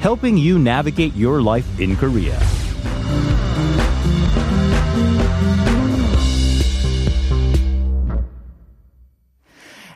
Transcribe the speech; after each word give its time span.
helping 0.00 0.36
you 0.36 0.58
navigate 0.58 1.14
your 1.14 1.42
life 1.42 1.78
in 1.78 1.96
Korea. 1.96 2.38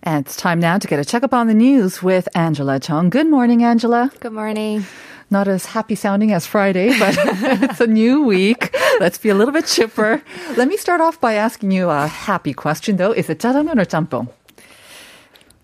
And 0.06 0.26
it's 0.26 0.36
time 0.36 0.60
now 0.60 0.78
to 0.78 0.86
get 0.86 0.98
a 0.98 1.04
checkup 1.04 1.32
on 1.32 1.46
the 1.46 1.54
news 1.54 2.02
with 2.02 2.28
Angela 2.34 2.78
Chung. 2.78 3.08
Good 3.08 3.26
morning, 3.26 3.64
Angela. 3.64 4.12
Good 4.20 4.32
morning 4.32 4.84
not 5.30 5.48
as 5.48 5.66
happy 5.66 5.94
sounding 5.94 6.32
as 6.32 6.46
Friday, 6.46 6.96
but 6.98 7.16
it's 7.62 7.80
a 7.80 7.86
new 7.86 8.22
week. 8.22 8.74
Let's 9.00 9.18
be 9.18 9.28
a 9.28 9.34
little 9.34 9.52
bit 9.52 9.66
chipper. 9.66 10.22
Let 10.56 10.68
me 10.68 10.76
start 10.76 11.00
off 11.00 11.20
by 11.20 11.34
asking 11.34 11.72
you 11.72 11.90
a 11.90 12.06
happy 12.06 12.54
question, 12.54 12.96
though. 12.96 13.12
Is 13.12 13.28
it 13.28 13.38
jjajangmyeon 13.38 13.80
or 13.80 13.84
jjampong? 13.84 14.28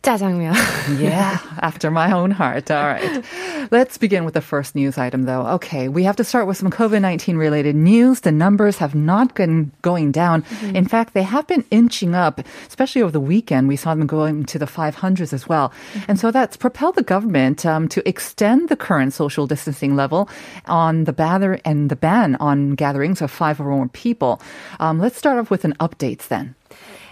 짜장면. 0.05 0.53
Yeah, 0.99 1.39
after 1.61 1.89
my 1.89 2.11
own 2.11 2.29
heart. 2.29 2.69
All 2.69 2.85
right. 2.85 3.25
Let's 3.71 3.97
begin 3.97 4.23
with 4.23 4.35
the 4.35 4.41
first 4.41 4.75
news 4.75 4.99
item, 4.99 5.23
though. 5.23 5.47
Okay, 5.57 5.87
we 5.87 6.03
have 6.03 6.15
to 6.17 6.23
start 6.23 6.45
with 6.45 6.57
some 6.57 6.69
COVID 6.69 7.01
19 7.01 7.37
related 7.37 7.75
news. 7.75 8.21
The 8.21 8.31
numbers 8.31 8.77
have 8.77 8.93
not 8.93 9.33
been 9.33 9.71
going 9.81 10.11
down. 10.11 10.45
In 10.61 10.85
fact, 10.85 11.15
they 11.15 11.23
have 11.23 11.47
been 11.47 11.65
inching 11.71 12.13
up, 12.13 12.39
especially 12.67 13.01
over 13.01 13.11
the 13.11 13.19
weekend. 13.19 13.67
We 13.67 13.75
saw 13.75 13.95
them 13.95 14.05
going 14.05 14.45
to 14.45 14.59
the 14.59 14.67
500s 14.67 15.33
as 15.33 15.49
well. 15.49 15.73
And 16.07 16.19
so 16.19 16.29
that's 16.29 16.55
propelled 16.55 16.95
the 16.95 17.03
government 17.03 17.65
um, 17.65 17.87
to 17.89 18.07
extend 18.07 18.69
the 18.69 18.77
current 18.77 19.13
social 19.13 19.47
distancing 19.47 19.95
level 19.95 20.29
on 20.67 21.05
the 21.05 21.13
ban 21.13 21.59
and 21.65 21.89
the 21.89 21.97
ban 21.97 22.35
on 22.35 22.75
gatherings 22.75 23.21
of 23.21 23.31
five 23.31 23.59
or 23.59 23.65
more 23.65 23.87
people. 23.89 24.39
Um, 24.79 24.99
let's 24.99 25.17
start 25.17 25.39
off 25.39 25.49
with 25.49 25.65
an 25.65 25.73
updates 25.79 26.27
then. 26.27 26.53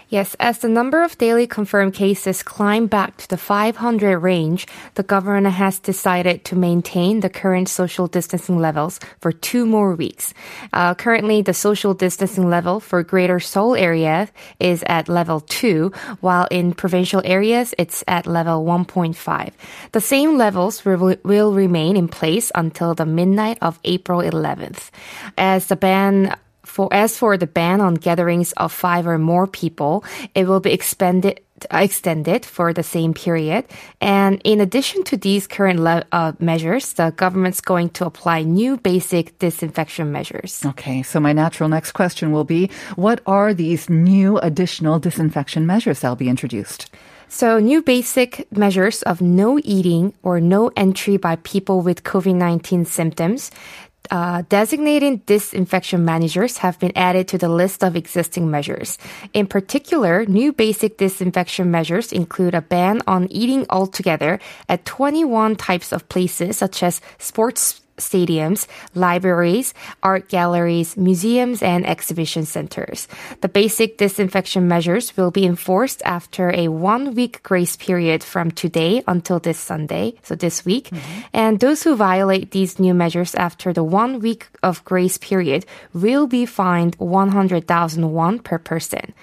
Yes, 0.09 0.35
as 0.39 0.57
the 0.57 0.67
number 0.67 1.03
of 1.03 1.19
daily 1.19 1.45
confirmed 1.45 1.93
cases 1.93 2.41
climb 2.41 2.87
back 2.87 3.17
to 3.17 3.27
the 3.29 3.37
500 3.37 4.17
range, 4.17 4.65
the 4.95 5.03
government 5.03 5.53
has 5.53 5.77
decided 5.77 6.43
to 6.45 6.55
maintain 6.55 7.19
the 7.19 7.29
current 7.29 7.69
social 7.69 8.07
distancing 8.07 8.57
levels 8.57 8.99
for 9.21 9.31
two 9.31 9.67
more 9.67 9.93
weeks. 9.93 10.33
Uh, 10.73 10.95
currently, 10.95 11.43
the 11.43 11.53
social 11.53 11.93
distancing 11.93 12.49
level 12.49 12.79
for 12.79 13.03
Greater 13.03 13.39
Seoul 13.39 13.75
area 13.75 14.27
is 14.59 14.83
at 14.87 15.09
level 15.09 15.41
2, 15.41 15.91
while 16.21 16.47
in 16.49 16.73
provincial 16.73 17.21
areas 17.23 17.75
it's 17.77 18.03
at 18.07 18.25
level 18.25 18.65
1.5. 18.65 19.13
The 19.91 20.01
same 20.01 20.37
levels 20.37 20.83
will 20.83 21.53
remain 21.53 21.95
in 21.95 22.07
place 22.07 22.51
until 22.55 22.95
the 22.95 23.05
midnight 23.05 23.59
of 23.61 23.79
April 23.83 24.21
11th. 24.21 24.89
As 25.37 25.67
the 25.67 25.75
ban 25.75 26.35
for 26.69 26.87
as 26.93 27.17
for 27.17 27.35
the 27.35 27.47
ban 27.47 27.81
on 27.81 27.95
gatherings 27.95 28.53
of 28.53 28.71
five 28.71 29.07
or 29.07 29.17
more 29.17 29.47
people, 29.47 30.03
it 30.35 30.47
will 30.47 30.59
be 30.59 30.71
expanded 30.71 31.41
extended 31.71 32.45
for 32.45 32.71
the 32.71 32.83
same 32.83 33.13
period. 33.13 33.65
And 33.99 34.39
in 34.45 34.61
addition 34.61 35.03
to 35.05 35.17
these 35.17 35.45
current 35.45 35.81
le- 35.81 36.05
uh, 36.13 36.31
measures, 36.39 36.93
the 36.93 37.11
government's 37.17 37.59
going 37.59 37.89
to 37.99 38.05
apply 38.05 38.43
new 38.43 38.77
basic 38.77 39.37
disinfection 39.39 40.09
measures. 40.09 40.63
Okay, 40.65 41.03
so 41.03 41.19
my 41.19 41.33
natural 41.33 41.67
next 41.67 41.91
question 41.91 42.31
will 42.31 42.45
be 42.45 42.69
what 42.95 43.19
are 43.25 43.53
these 43.53 43.89
new 43.89 44.37
additional 44.37 44.99
disinfection 44.99 45.65
measures 45.65 45.99
that'll 45.99 46.15
be 46.15 46.29
introduced? 46.29 46.89
So, 47.31 47.59
new 47.59 47.83
basic 47.83 48.51
measures 48.51 49.03
of 49.03 49.21
no 49.21 49.59
eating 49.63 50.15
or 50.23 50.41
no 50.41 50.71
entry 50.75 51.17
by 51.17 51.35
people 51.37 51.81
with 51.81 52.03
COVID 52.03 52.33
19 52.33 52.85
symptoms. 52.85 53.51
Uh, 54.11 54.41
designated 54.49 55.25
disinfection 55.27 56.03
managers 56.03 56.57
have 56.57 56.79
been 56.79 56.91
added 56.95 57.27
to 57.27 57.37
the 57.37 57.49
list 57.49 57.83
of 57.83 57.95
existing 57.95 58.49
measures. 58.49 58.97
In 59.33 59.45
particular, 59.45 60.25
new 60.25 60.51
basic 60.51 60.97
disinfection 60.97 61.69
measures 61.69 62.11
include 62.11 62.55
a 62.55 62.61
ban 62.61 63.03
on 63.05 63.31
eating 63.31 63.67
altogether 63.69 64.39
at 64.67 64.85
21 64.85 65.55
types 65.57 65.91
of 65.91 66.09
places 66.09 66.57
such 66.57 66.81
as 66.81 67.01
sports 67.19 67.81
stadiums, 67.99 68.67
libraries, 68.95 69.73
art 70.01 70.29
galleries, 70.29 70.97
museums, 70.97 71.61
and 71.61 71.85
exhibition 71.85 72.45
centers. 72.45 73.07
The 73.41 73.49
basic 73.49 73.97
disinfection 73.97 74.67
measures 74.67 75.15
will 75.15 75.31
be 75.31 75.45
enforced 75.45 76.01
after 76.05 76.51
a 76.51 76.67
one 76.67 77.15
week 77.15 77.43
grace 77.43 77.75
period 77.75 78.23
from 78.23 78.51
today 78.51 79.03
until 79.07 79.39
this 79.39 79.59
Sunday, 79.59 80.15
so 80.23 80.35
this 80.35 80.65
week. 80.65 80.89
And 81.33 81.59
those 81.59 81.83
who 81.83 81.95
violate 81.95 82.51
these 82.51 82.79
new 82.79 82.93
measures 82.93 83.35
after 83.35 83.73
the 83.73 83.83
one 83.83 84.19
week 84.19 84.47
of 84.63 84.83
grace 84.85 85.17
period 85.17 85.65
will 85.93 86.27
be 86.27 86.45
fined 86.45 86.95
100,000 86.95 88.11
won 88.11 88.39
per 88.39 88.57
person. 88.57 89.13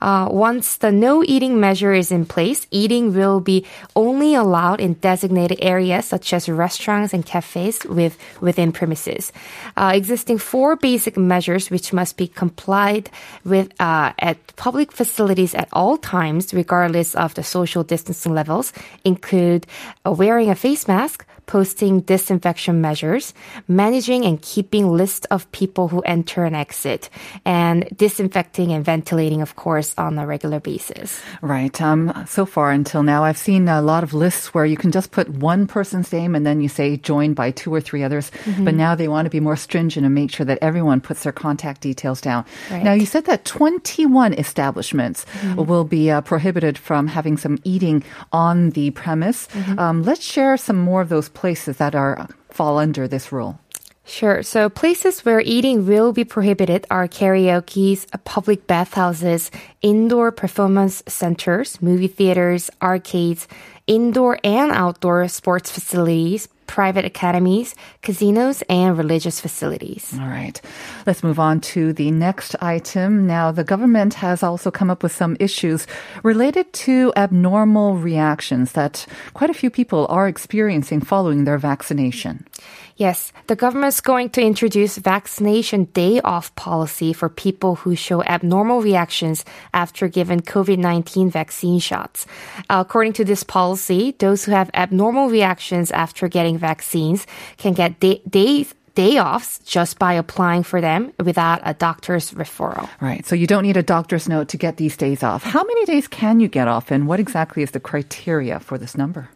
Uh, 0.00 0.28
once 0.30 0.76
the 0.76 0.92
no 0.92 1.22
eating 1.24 1.58
measure 1.60 1.92
is 1.92 2.12
in 2.12 2.24
place, 2.26 2.66
eating 2.70 3.14
will 3.14 3.40
be 3.40 3.64
only 3.94 4.34
allowed 4.34 4.80
in 4.80 4.94
designated 4.94 5.58
areas 5.62 6.04
such 6.04 6.32
as 6.32 6.48
restaurants 6.48 7.12
and 7.12 7.24
cafes 7.24 7.84
with 7.84 8.18
within 8.40 8.72
premises. 8.72 9.32
Uh, 9.76 9.92
existing 9.94 10.38
four 10.38 10.76
basic 10.76 11.16
measures 11.16 11.70
which 11.70 11.92
must 11.92 12.16
be 12.16 12.26
complied 12.26 13.10
with 13.44 13.72
uh, 13.80 14.12
at 14.18 14.38
public 14.56 14.92
facilities 14.92 15.54
at 15.54 15.68
all 15.72 15.96
times, 15.96 16.52
regardless 16.54 17.14
of 17.14 17.34
the 17.34 17.42
social 17.42 17.82
distancing 17.82 18.34
levels, 18.34 18.72
include 19.04 19.66
uh, 20.04 20.12
wearing 20.12 20.50
a 20.50 20.54
face 20.54 20.88
mask, 20.88 21.26
posting 21.46 22.00
disinfection 22.00 22.80
measures, 22.80 23.32
managing 23.68 24.24
and 24.24 24.42
keeping 24.42 24.90
list 24.90 25.26
of 25.30 25.50
people 25.52 25.88
who 25.88 26.00
enter 26.02 26.44
and 26.44 26.54
exit, 26.54 27.08
and 27.44 27.88
disinfecting 27.96 28.72
and 28.72 28.84
ventilating, 28.84 29.42
of 29.42 29.56
course, 29.56 29.94
on 29.96 30.18
a 30.18 30.26
regular 30.26 30.60
basis. 30.60 31.20
Right. 31.40 31.80
Um, 31.80 32.12
so 32.26 32.46
far 32.46 32.70
until 32.70 33.02
now, 33.02 33.24
I've 33.24 33.38
seen 33.38 33.68
a 33.68 33.80
lot 33.80 34.02
of 34.02 34.12
lists 34.12 34.52
where 34.52 34.66
you 34.66 34.76
can 34.76 34.90
just 34.90 35.10
put 35.10 35.28
one 35.28 35.66
person's 35.66 36.12
name 36.12 36.34
and 36.34 36.44
then 36.44 36.60
you 36.60 36.68
say 36.68 36.96
joined 36.96 37.36
by 37.36 37.50
two 37.50 37.72
or 37.72 37.80
three 37.80 38.02
others. 38.02 38.30
But 38.64 38.74
now 38.74 38.94
they 38.94 39.08
want 39.08 39.26
to 39.26 39.30
be 39.30 39.40
more 39.40 39.56
stringent 39.56 40.04
and 40.04 40.14
make 40.14 40.30
sure 40.32 40.46
that 40.46 40.58
everyone 40.62 41.00
puts 41.00 41.22
their 41.22 41.32
contact 41.32 41.80
details 41.80 42.20
down. 42.20 42.44
Right. 42.70 42.82
Now, 42.82 42.92
you 42.92 43.06
said 43.06 43.26
that 43.26 43.44
21 43.44 44.34
establishments 44.34 45.26
will 45.56 45.84
be 45.84 46.10
uh, 46.10 46.20
prohibited 46.22 46.78
from 46.78 47.06
having 47.06 47.36
some 47.36 47.58
eating 47.64 48.02
on 48.32 48.70
the 48.70 48.90
premise. 48.90 49.48
Um, 49.78 50.02
let's 50.02 50.24
share 50.24 50.56
some 50.56 50.76
more 50.76 51.00
of 51.00 51.08
those 51.08 51.28
places 51.36 51.76
that 51.76 51.94
are 51.94 52.28
fall 52.50 52.78
under 52.78 53.06
this 53.06 53.30
rule. 53.30 53.60
Sure. 54.06 54.42
So 54.42 54.68
places 54.68 55.24
where 55.24 55.40
eating 55.40 55.84
will 55.86 56.12
be 56.12 56.24
prohibited 56.24 56.86
are 56.90 57.08
karaoke's, 57.08 58.06
public 58.24 58.66
bathhouses, 58.66 59.50
indoor 59.82 60.30
performance 60.30 61.02
centers, 61.08 61.82
movie 61.82 62.06
theaters, 62.06 62.70
arcades, 62.80 63.48
indoor 63.86 64.38
and 64.44 64.70
outdoor 64.70 65.26
sports 65.28 65.70
facilities, 65.70 66.48
private 66.66 67.04
academies, 67.04 67.74
casinos, 68.02 68.62
and 68.68 68.98
religious 68.98 69.40
facilities. 69.40 70.14
All 70.20 70.26
right. 70.26 70.60
Let's 71.06 71.22
move 71.22 71.38
on 71.38 71.60
to 71.72 71.92
the 71.92 72.10
next 72.10 72.56
item. 72.60 73.26
Now, 73.26 73.52
the 73.52 73.64
government 73.64 74.14
has 74.14 74.42
also 74.42 74.70
come 74.70 74.90
up 74.90 75.02
with 75.02 75.12
some 75.12 75.36
issues 75.40 75.86
related 76.22 76.72
to 76.86 77.12
abnormal 77.16 77.96
reactions 77.96 78.72
that 78.72 79.06
quite 79.34 79.50
a 79.50 79.54
few 79.54 79.70
people 79.70 80.06
are 80.08 80.28
experiencing 80.28 81.00
following 81.00 81.44
their 81.44 81.58
vaccination. 81.58 82.46
Yes, 82.96 83.30
the 83.46 83.56
government's 83.56 84.00
going 84.00 84.30
to 84.30 84.40
introduce 84.42 84.96
vaccination 84.96 85.84
day 85.92 86.20
off 86.22 86.54
policy 86.54 87.12
for 87.12 87.28
people 87.28 87.74
who 87.76 87.94
show 87.94 88.22
abnormal 88.24 88.80
reactions 88.80 89.44
after 89.74 90.08
given 90.08 90.40
COVID-19 90.40 91.30
vaccine 91.30 91.78
shots. 91.78 92.26
according 92.70 93.12
to 93.14 93.24
this 93.24 93.44
policy, 93.44 94.14
those 94.18 94.44
who 94.44 94.52
have 94.52 94.70
abnormal 94.72 95.28
reactions 95.28 95.90
after 95.90 96.26
getting 96.28 96.56
vaccines 96.56 97.26
can 97.58 97.74
get 97.74 98.00
day, 98.00 98.22
days 98.28 98.74
day 98.94 99.20
offs 99.20 99.58
just 99.58 99.98
by 99.98 100.14
applying 100.14 100.62
for 100.62 100.80
them 100.80 101.12
without 101.22 101.60
a 101.64 101.74
doctor's 101.74 102.32
referral. 102.32 102.88
Right. 103.00 103.26
So 103.26 103.36
you 103.36 103.46
don't 103.46 103.62
need 103.62 103.76
a 103.76 103.82
doctor's 103.82 104.26
note 104.26 104.48
to 104.48 104.56
get 104.56 104.78
these 104.78 104.96
days 104.96 105.22
off. 105.22 105.42
How 105.44 105.62
many 105.62 105.84
days 105.84 106.08
can 106.08 106.40
you 106.40 106.48
get 106.48 106.66
off 106.66 106.90
and 106.90 107.06
what 107.06 107.20
exactly 107.20 107.62
is 107.62 107.72
the 107.72 107.80
criteria 107.80 108.58
for 108.58 108.78
this 108.78 108.96
number? 108.96 109.28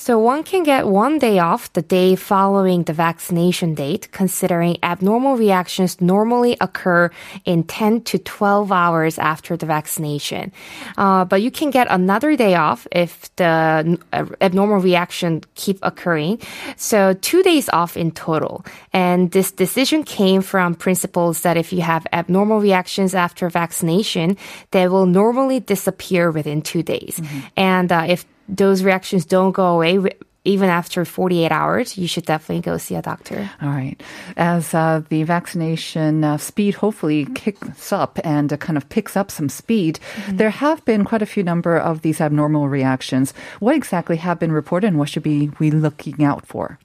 So 0.00 0.16
one 0.16 0.44
can 0.44 0.62
get 0.62 0.86
one 0.86 1.18
day 1.18 1.40
off 1.40 1.72
the 1.72 1.82
day 1.82 2.14
following 2.14 2.84
the 2.84 2.92
vaccination 2.92 3.74
date, 3.74 4.08
considering 4.12 4.78
abnormal 4.80 5.36
reactions 5.36 6.00
normally 6.00 6.56
occur 6.60 7.10
in 7.44 7.64
10 7.64 8.02
to 8.02 8.18
12 8.18 8.70
hours 8.70 9.18
after 9.18 9.56
the 9.56 9.66
vaccination. 9.66 10.52
Uh, 10.96 11.24
but 11.24 11.42
you 11.42 11.50
can 11.50 11.70
get 11.70 11.88
another 11.90 12.36
day 12.36 12.54
off 12.54 12.86
if 12.92 13.34
the 13.36 13.98
uh, 14.12 14.26
abnormal 14.40 14.78
reaction 14.78 15.42
keep 15.56 15.80
occurring. 15.82 16.38
So 16.76 17.14
two 17.14 17.42
days 17.42 17.68
off 17.70 17.96
in 17.96 18.12
total. 18.12 18.64
And 18.92 19.32
this 19.32 19.50
decision 19.50 20.04
came 20.04 20.42
from 20.42 20.76
principles 20.76 21.42
that 21.42 21.56
if 21.56 21.72
you 21.72 21.82
have 21.82 22.06
abnormal 22.12 22.60
reactions 22.60 23.16
after 23.16 23.50
vaccination, 23.50 24.36
they 24.70 24.86
will 24.86 25.06
normally 25.06 25.58
disappear 25.58 26.30
within 26.30 26.62
two 26.62 26.84
days. 26.84 27.20
And 27.56 27.90
uh, 27.90 28.06
if 28.08 28.24
those 28.48 28.82
reactions 28.82 29.24
don't 29.24 29.52
go 29.52 29.66
away, 29.66 29.98
even 30.44 30.70
after 30.70 31.04
48 31.04 31.52
hours, 31.52 31.98
you 31.98 32.08
should 32.08 32.24
definitely 32.24 32.62
go 32.62 32.78
see 32.78 32.94
a 32.94 33.02
doctor. 33.02 33.50
All 33.60 33.68
right. 33.68 34.00
As 34.36 34.72
uh, 34.72 35.02
the 35.08 35.22
vaccination 35.24 36.24
uh, 36.24 36.38
speed 36.38 36.74
hopefully 36.74 37.26
kicks 37.34 37.92
up 37.92 38.18
and 38.24 38.50
uh, 38.52 38.56
kind 38.56 38.78
of 38.78 38.88
picks 38.88 39.16
up 39.16 39.30
some 39.30 39.50
speed, 39.50 40.00
there 40.28 40.50
have 40.50 40.82
been 40.86 41.04
quite 41.04 41.22
a 41.22 41.26
few 41.26 41.42
number 41.42 41.76
of 41.76 42.00
these 42.00 42.20
abnormal 42.20 42.68
reactions. 42.68 43.34
What 43.60 43.76
exactly 43.76 44.16
have 44.16 44.38
been 44.38 44.52
reported 44.52 44.86
and 44.86 44.98
what 44.98 45.10
should 45.10 45.22
be 45.22 45.50
we 45.58 45.70
looking 45.70 46.24
out 46.24 46.46
for? 46.46 46.78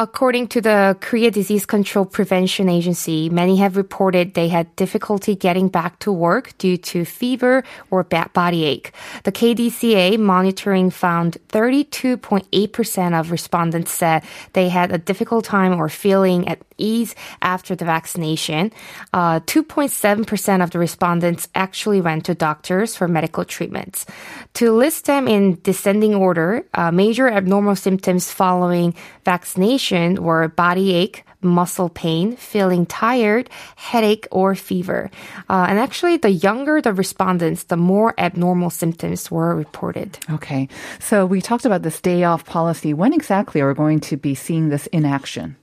According 0.00 0.48
to 0.56 0.62
the 0.62 0.96
Korea 1.02 1.30
Disease 1.30 1.66
Control 1.66 2.06
Prevention 2.06 2.70
Agency, 2.70 3.28
many 3.28 3.58
have 3.58 3.76
reported 3.76 4.32
they 4.32 4.48
had 4.48 4.74
difficulty 4.74 5.36
getting 5.36 5.68
back 5.68 5.98
to 5.98 6.10
work 6.10 6.56
due 6.56 6.78
to 6.78 7.04
fever 7.04 7.62
or 7.90 8.02
bad 8.02 8.32
body 8.32 8.64
ache. 8.64 8.94
The 9.24 9.32
KDCA 9.32 10.18
monitoring 10.18 10.88
found 10.88 11.36
32.8% 11.50 13.20
of 13.20 13.30
respondents 13.30 13.90
said 13.90 14.24
they 14.54 14.70
had 14.70 14.90
a 14.90 14.96
difficult 14.96 15.44
time 15.44 15.78
or 15.78 15.90
feeling 15.90 16.48
at 16.48 16.62
ease 16.78 17.14
after 17.42 17.76
the 17.76 17.84
vaccination. 17.84 18.72
Uh, 19.12 19.40
2.7% 19.40 20.64
of 20.64 20.70
the 20.70 20.78
respondents 20.78 21.46
actually 21.54 22.00
went 22.00 22.24
to 22.24 22.34
doctors 22.34 22.96
for 22.96 23.06
medical 23.06 23.44
treatments. 23.44 24.06
To 24.54 24.72
list 24.72 25.04
them 25.04 25.28
in 25.28 25.60
descending 25.62 26.14
order, 26.14 26.64
uh, 26.72 26.90
major 26.90 27.28
abnormal 27.28 27.76
symptoms 27.76 28.32
following 28.32 28.94
vaccination 29.26 29.89
were 29.90 30.48
body 30.48 30.94
ache, 30.94 31.24
muscle 31.42 31.88
pain, 31.88 32.36
feeling 32.36 32.86
tired, 32.86 33.48
headache, 33.76 34.26
or 34.30 34.54
fever. 34.54 35.10
Uh, 35.48 35.66
and 35.68 35.78
actually, 35.78 36.16
the 36.16 36.30
younger 36.30 36.80
the 36.80 36.92
respondents, 36.92 37.64
the 37.64 37.76
more 37.76 38.14
abnormal 38.18 38.70
symptoms 38.70 39.30
were 39.30 39.54
reported. 39.54 40.18
Okay. 40.30 40.68
So 40.98 41.26
we 41.26 41.40
talked 41.40 41.64
about 41.64 41.82
this 41.82 42.00
day 42.00 42.24
off 42.24 42.44
policy. 42.44 42.94
When 42.94 43.12
exactly 43.12 43.60
are 43.60 43.68
we 43.68 43.74
going 43.74 44.00
to 44.00 44.16
be 44.16 44.34
seeing 44.34 44.68
this 44.68 44.86
in 44.88 45.04
action? 45.04 45.56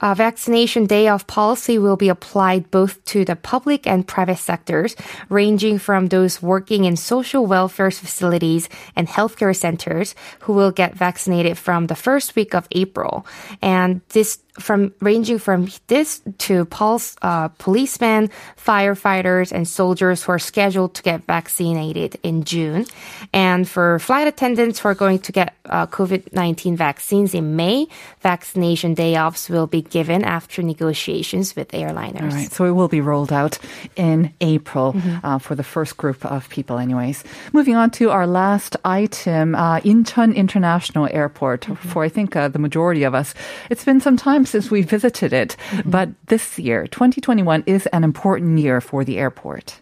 Uh, 0.00 0.14
vaccination 0.14 0.86
day 0.86 1.08
off 1.08 1.26
policy 1.26 1.78
will 1.78 1.96
be 1.96 2.08
applied 2.08 2.70
both 2.70 3.04
to 3.06 3.24
the 3.24 3.36
public 3.36 3.86
and 3.86 4.06
private 4.06 4.38
sectors, 4.38 4.96
ranging 5.28 5.78
from 5.78 6.06
those 6.06 6.42
working 6.42 6.84
in 6.84 6.96
social 6.96 7.46
welfare 7.46 7.90
facilities 7.90 8.68
and 8.96 9.08
healthcare 9.08 9.56
centers 9.56 10.14
who 10.40 10.52
will 10.52 10.70
get 10.70 10.94
vaccinated 10.94 11.58
from 11.58 11.86
the 11.86 11.94
first 11.96 12.36
week 12.36 12.54
of 12.54 12.66
April. 12.72 13.26
And 13.60 14.00
this 14.10 14.38
from 14.60 14.92
ranging 15.00 15.38
from 15.38 15.68
this 15.88 16.20
to 16.38 16.64
pulse, 16.66 17.16
uh, 17.22 17.48
policemen, 17.58 18.30
firefighters, 18.56 19.52
and 19.52 19.66
soldiers 19.66 20.22
who 20.22 20.32
are 20.32 20.38
scheduled 20.38 20.94
to 20.94 21.02
get 21.02 21.24
vaccinated 21.24 22.18
in 22.22 22.44
June. 22.44 22.86
And 23.32 23.68
for 23.68 23.98
flight 23.98 24.28
attendants 24.28 24.80
who 24.80 24.88
are 24.88 24.94
going 24.94 25.18
to 25.20 25.32
get 25.32 25.54
uh, 25.66 25.86
COVID 25.86 26.32
19 26.32 26.76
vaccines 26.76 27.34
in 27.34 27.56
May, 27.56 27.86
vaccination 28.20 28.94
day 28.94 29.16
offs 29.16 29.48
will 29.48 29.66
be 29.66 29.82
given 29.82 30.24
after 30.24 30.62
negotiations 30.62 31.56
with 31.56 31.68
airliners. 31.72 32.22
All 32.22 32.28
right. 32.28 32.52
So 32.52 32.64
it 32.64 32.72
will 32.72 32.88
be 32.88 33.00
rolled 33.00 33.32
out 33.32 33.58
in 33.96 34.32
April 34.40 34.94
uh, 35.22 35.38
for 35.38 35.54
the 35.54 35.62
first 35.64 35.96
group 35.96 36.24
of 36.24 36.48
people, 36.48 36.78
anyways. 36.78 37.24
Moving 37.52 37.76
on 37.76 37.90
to 37.92 38.10
our 38.10 38.26
last 38.26 38.76
item 38.84 39.54
uh, 39.54 39.80
Incheon 39.80 40.34
International 40.34 41.08
Airport. 41.10 41.64
For 41.64 42.04
I 42.04 42.08
think 42.08 42.36
uh, 42.36 42.48
the 42.48 42.58
majority 42.58 43.04
of 43.04 43.14
us, 43.14 43.34
it's 43.70 43.84
been 43.84 44.00
some 44.00 44.16
time 44.16 44.44
since 44.50 44.70
we 44.70 44.82
visited 44.82 45.32
it. 45.32 45.56
But 45.84 46.10
this 46.26 46.58
year, 46.58 46.86
2021, 46.86 47.64
is 47.66 47.86
an 47.86 48.04
important 48.04 48.58
year 48.58 48.80
for 48.80 49.04
the 49.04 49.18
airport. 49.18 49.80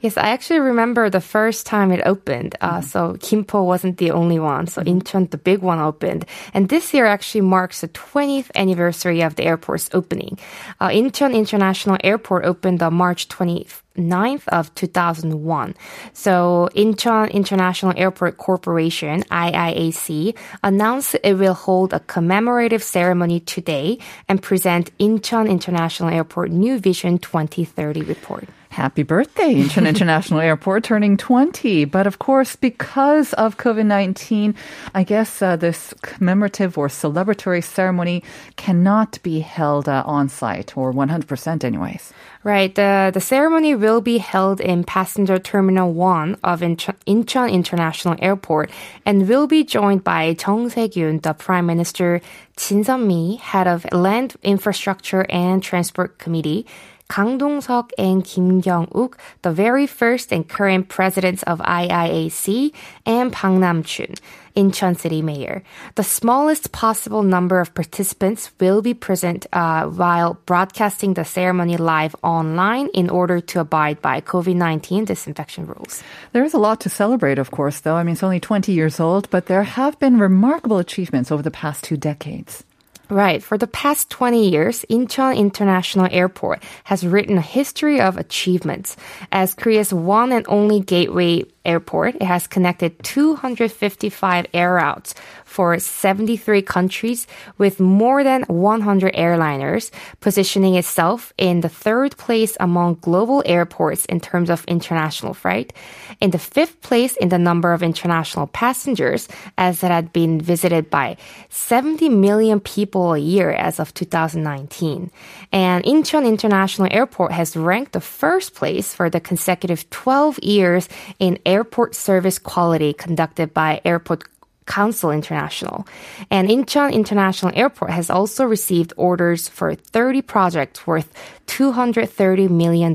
Yes, 0.00 0.16
I 0.16 0.30
actually 0.30 0.60
remember 0.60 1.10
the 1.10 1.20
first 1.20 1.66
time 1.66 1.92
it 1.92 2.00
opened. 2.06 2.56
Uh, 2.60 2.80
So 2.80 3.16
Kimpo 3.20 3.66
wasn't 3.66 3.98
the 3.98 4.12
only 4.12 4.38
one. 4.38 4.66
So 4.66 4.80
Incheon, 4.82 5.28
the 5.30 5.36
big 5.36 5.60
one, 5.60 5.78
opened. 5.78 6.24
And 6.54 6.68
this 6.70 6.94
year 6.94 7.04
actually 7.04 7.42
marks 7.42 7.82
the 7.82 7.88
20th 7.88 8.50
anniversary 8.54 9.20
of 9.20 9.36
the 9.36 9.44
airport's 9.44 9.90
opening. 9.92 10.38
Uh, 10.80 10.88
Incheon 10.88 11.34
International 11.34 11.98
Airport 12.02 12.46
opened 12.46 12.82
on 12.82 12.94
March 12.94 13.28
29th 13.28 14.48
of 14.48 14.74
2001. 14.74 15.74
So 16.14 16.70
Incheon 16.74 17.30
International 17.30 17.92
Airport 17.94 18.38
Corporation, 18.38 19.22
IIAC, 19.24 20.34
announced 20.64 21.16
it 21.22 21.34
will 21.34 21.52
hold 21.54 21.92
a 21.92 22.00
commemorative 22.00 22.82
ceremony 22.82 23.40
today 23.40 23.98
and 24.28 24.42
present 24.42 24.96
Incheon 24.98 25.46
International 25.46 26.08
Airport 26.08 26.50
New 26.50 26.78
Vision 26.78 27.18
2030 27.18 28.00
report. 28.00 28.48
Happy 28.70 29.02
birthday, 29.02 29.56
Incheon 29.56 29.88
International 29.90 30.40
Airport, 30.40 30.84
turning 30.84 31.16
20. 31.16 31.84
But 31.84 32.06
of 32.06 32.18
course, 32.18 32.56
because 32.56 33.32
of 33.34 33.58
COVID 33.58 33.86
19, 33.86 34.54
I 34.94 35.04
guess 35.04 35.42
uh, 35.42 35.56
this 35.56 35.92
commemorative 36.02 36.78
or 36.78 36.88
celebratory 36.88 37.62
ceremony 37.62 38.22
cannot 38.56 39.22
be 39.22 39.40
held 39.40 39.88
uh, 39.88 40.02
on 40.06 40.28
site, 40.28 40.76
or 40.76 40.92
100% 40.92 41.64
anyways. 41.64 42.12
Right. 42.42 42.74
The 42.74 43.10
the 43.12 43.20
ceremony 43.20 43.74
will 43.74 44.00
be 44.00 44.16
held 44.16 44.62
in 44.62 44.82
Passenger 44.84 45.38
Terminal 45.38 45.92
1 45.92 46.38
of 46.42 46.60
Incheon 46.60 47.52
International 47.52 48.16
Airport 48.18 48.70
and 49.04 49.28
will 49.28 49.46
be 49.46 49.62
joined 49.62 50.04
by 50.04 50.34
Jung 50.40 50.70
Se-gyun, 50.70 51.20
the 51.20 51.34
Prime 51.34 51.66
Minister, 51.66 52.22
Jin 52.56 52.82
Sun-mi, 52.82 53.36
head 53.36 53.66
of 53.66 53.84
Land 53.92 54.36
Infrastructure 54.42 55.26
and 55.28 55.62
Transport 55.62 56.16
Committee, 56.16 56.64
Kang 57.10 57.38
Dong-seok 57.38 57.90
and 57.98 58.24
Kim 58.24 58.62
Kyung-uk, 58.62 59.18
the 59.42 59.50
very 59.50 59.86
first 59.86 60.32
and 60.32 60.48
current 60.48 60.88
presidents 60.88 61.42
of 61.42 61.58
IIAC, 61.58 62.72
and 63.04 63.32
Park 63.32 63.54
Nam-chun, 63.54 64.14
Incheon 64.54 64.96
City 64.96 65.20
Mayor. 65.20 65.64
The 65.96 66.04
smallest 66.04 66.70
possible 66.70 67.24
number 67.24 67.58
of 67.58 67.74
participants 67.74 68.52
will 68.60 68.80
be 68.80 68.94
present 68.94 69.46
uh, 69.52 69.86
while 69.86 70.38
broadcasting 70.46 71.14
the 71.14 71.24
ceremony 71.24 71.76
live 71.76 72.14
online 72.22 72.86
in 72.94 73.10
order 73.10 73.40
to 73.40 73.60
abide 73.60 74.00
by 74.00 74.20
COVID-19 74.20 75.06
disinfection 75.06 75.66
rules. 75.66 76.04
There 76.32 76.44
is 76.44 76.54
a 76.54 76.58
lot 76.58 76.80
to 76.82 76.88
celebrate, 76.88 77.38
of 77.38 77.50
course, 77.50 77.80
though. 77.80 77.96
I 77.96 78.04
mean, 78.04 78.12
it's 78.12 78.22
only 78.22 78.40
20 78.40 78.72
years 78.72 79.00
old, 79.00 79.28
but 79.30 79.46
there 79.46 79.64
have 79.64 79.98
been 79.98 80.20
remarkable 80.20 80.78
achievements 80.78 81.32
over 81.32 81.42
the 81.42 81.50
past 81.50 81.82
two 81.82 81.96
decades. 81.96 82.62
Right. 83.10 83.42
For 83.42 83.58
the 83.58 83.66
past 83.66 84.08
20 84.10 84.48
years, 84.48 84.84
Incheon 84.88 85.36
International 85.36 86.06
Airport 86.10 86.62
has 86.84 87.04
written 87.04 87.38
a 87.38 87.42
history 87.42 88.00
of 88.00 88.16
achievements. 88.16 88.96
As 89.32 89.52
Korea's 89.52 89.92
one 89.92 90.30
and 90.30 90.46
only 90.48 90.78
gateway 90.78 91.42
airport, 91.64 92.14
it 92.16 92.22
has 92.22 92.46
connected 92.46 93.02
255 93.02 94.46
air 94.54 94.74
routes 94.74 95.14
for 95.44 95.78
73 95.78 96.62
countries 96.62 97.26
with 97.58 97.80
more 97.80 98.22
than 98.22 98.42
100 98.44 99.14
airliners, 99.14 99.90
positioning 100.20 100.76
itself 100.76 101.32
in 101.36 101.60
the 101.60 101.68
third 101.68 102.16
place 102.16 102.56
among 102.60 102.94
global 103.00 103.42
airports 103.44 104.04
in 104.06 104.20
terms 104.20 104.48
of 104.48 104.64
international 104.66 105.34
flight, 105.34 105.72
in 106.20 106.30
the 106.30 106.38
fifth 106.38 106.80
place 106.82 107.16
in 107.16 107.30
the 107.30 107.38
number 107.38 107.72
of 107.72 107.82
international 107.82 108.46
passengers, 108.46 109.28
as 109.58 109.82
it 109.82 109.90
had 109.90 110.12
been 110.12 110.40
visited 110.40 110.88
by 110.88 111.16
70 111.48 112.08
million 112.08 112.60
people 112.60 113.14
a 113.14 113.18
year 113.18 113.50
as 113.50 113.80
of 113.80 113.92
2019. 113.94 115.10
And 115.52 115.84
Incheon 115.84 116.26
International 116.26 116.88
Airport 116.90 117.32
has 117.32 117.56
ranked 117.56 117.92
the 117.92 118.00
first 118.00 118.54
place 118.54 118.94
for 118.94 119.10
the 119.10 119.20
consecutive 119.20 119.90
12 119.90 120.38
years 120.44 120.88
in 121.18 121.38
airport 121.50 121.94
service 121.94 122.38
quality 122.38 122.92
conducted 122.92 123.52
by 123.52 123.80
Airport 123.84 124.24
Council 124.70 125.10
International. 125.10 125.84
And 126.30 126.48
Incheon 126.48 126.92
International 126.92 127.52
Airport 127.56 127.90
has 127.90 128.08
also 128.08 128.44
received 128.44 128.92
orders 128.96 129.48
for 129.48 129.74
30 129.74 130.22
projects 130.22 130.86
worth 130.86 131.12
$230 131.48 132.48
million 132.48 132.94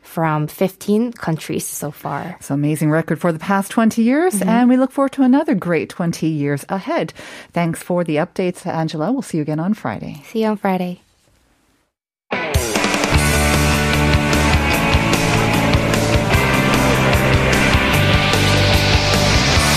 from 0.00 0.46
15 0.46 1.12
countries 1.12 1.66
so 1.66 1.90
far. 1.90 2.36
It's 2.40 2.48
an 2.48 2.54
amazing 2.54 2.90
record 2.90 3.20
for 3.20 3.30
the 3.30 3.38
past 3.38 3.70
20 3.70 4.02
years, 4.02 4.34
mm-hmm. 4.34 4.48
and 4.48 4.70
we 4.70 4.78
look 4.78 4.90
forward 4.90 5.12
to 5.12 5.22
another 5.22 5.54
great 5.54 5.90
20 5.90 6.26
years 6.26 6.64
ahead. 6.70 7.12
Thanks 7.52 7.82
for 7.82 8.02
the 8.02 8.16
updates, 8.16 8.64
Angela. 8.64 9.12
We'll 9.12 9.20
see 9.20 9.36
you 9.36 9.42
again 9.42 9.60
on 9.60 9.74
Friday. 9.74 10.22
See 10.24 10.42
you 10.42 10.48
on 10.48 10.56
Friday. 10.56 11.02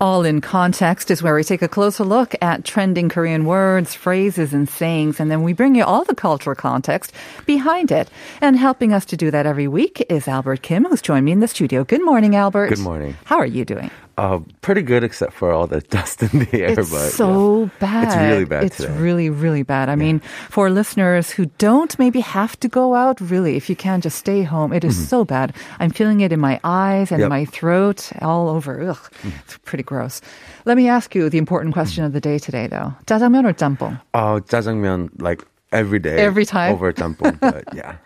All 0.00 0.24
in 0.24 0.40
Context 0.40 1.10
is 1.10 1.24
where 1.24 1.34
we 1.34 1.42
take 1.42 1.60
a 1.60 1.66
closer 1.66 2.04
look 2.04 2.36
at 2.40 2.64
trending 2.64 3.08
Korean 3.08 3.44
words, 3.44 3.94
phrases, 3.96 4.54
and 4.54 4.68
sayings, 4.68 5.18
and 5.18 5.28
then 5.28 5.42
we 5.42 5.52
bring 5.52 5.74
you 5.74 5.82
all 5.82 6.04
the 6.04 6.14
cultural 6.14 6.54
context 6.54 7.12
behind 7.46 7.90
it. 7.90 8.08
And 8.40 8.56
helping 8.56 8.92
us 8.92 9.04
to 9.06 9.16
do 9.16 9.32
that 9.32 9.44
every 9.44 9.66
week 9.66 10.06
is 10.08 10.28
Albert 10.28 10.62
Kim, 10.62 10.84
who's 10.84 11.02
joined 11.02 11.24
me 11.24 11.32
in 11.32 11.40
the 11.40 11.48
studio. 11.48 11.82
Good 11.82 12.04
morning, 12.04 12.36
Albert. 12.36 12.68
Good 12.68 12.78
morning. 12.78 13.16
How 13.24 13.38
are 13.38 13.46
you 13.46 13.64
doing? 13.64 13.90
Uh, 14.18 14.40
pretty 14.62 14.82
good, 14.82 15.04
except 15.04 15.32
for 15.32 15.52
all 15.52 15.68
the 15.68 15.80
dust 15.94 16.24
in 16.24 16.40
the 16.40 16.60
air. 16.60 16.74
It's 16.74 16.90
but, 16.90 17.10
so 17.14 17.62
yeah. 17.62 17.70
bad. 17.78 18.02
It's 18.02 18.16
really 18.16 18.44
bad. 18.44 18.64
It's 18.64 18.76
today. 18.78 18.98
really, 18.98 19.30
really 19.30 19.62
bad. 19.62 19.88
I 19.88 19.92
yeah. 19.92 20.02
mean, 20.02 20.18
for 20.50 20.70
listeners 20.70 21.30
who 21.30 21.46
don't 21.58 21.96
maybe 22.00 22.18
have 22.18 22.58
to 22.58 22.66
go 22.66 22.96
out, 22.96 23.20
really, 23.20 23.54
if 23.54 23.70
you 23.70 23.76
can, 23.76 24.00
just 24.00 24.18
stay 24.18 24.42
home. 24.42 24.72
It 24.72 24.82
is 24.82 24.96
mm-hmm. 24.96 25.04
so 25.04 25.24
bad. 25.24 25.54
I'm 25.78 25.90
feeling 25.90 26.20
it 26.20 26.32
in 26.32 26.40
my 26.40 26.58
eyes 26.64 27.12
and 27.12 27.20
yep. 27.20 27.30
my 27.30 27.44
throat, 27.44 28.10
all 28.20 28.48
over. 28.48 28.90
Ugh, 28.90 28.96
mm-hmm. 28.96 29.38
it's 29.44 29.56
pretty 29.58 29.84
gross. 29.84 30.20
Let 30.64 30.76
me 30.76 30.88
ask 30.88 31.14
you 31.14 31.30
the 31.30 31.38
important 31.38 31.70
mm. 31.70 31.78
question 31.78 32.02
mm-hmm. 32.02 32.10
of 32.10 32.12
the 32.12 32.20
day 32.20 32.38
today, 32.40 32.66
though. 32.66 32.92
짜장면 33.06 33.46
or 33.46 33.54
짬뽕? 33.54 34.00
Oh, 34.14 34.42
짜장면, 34.42 35.10
like 35.22 35.46
every 35.70 35.98
day 35.98 36.16
every 36.16 36.46
time 36.46 36.72
over 36.72 36.90
jjampong 36.92 37.38
but 37.40 37.62
yeah 37.76 37.96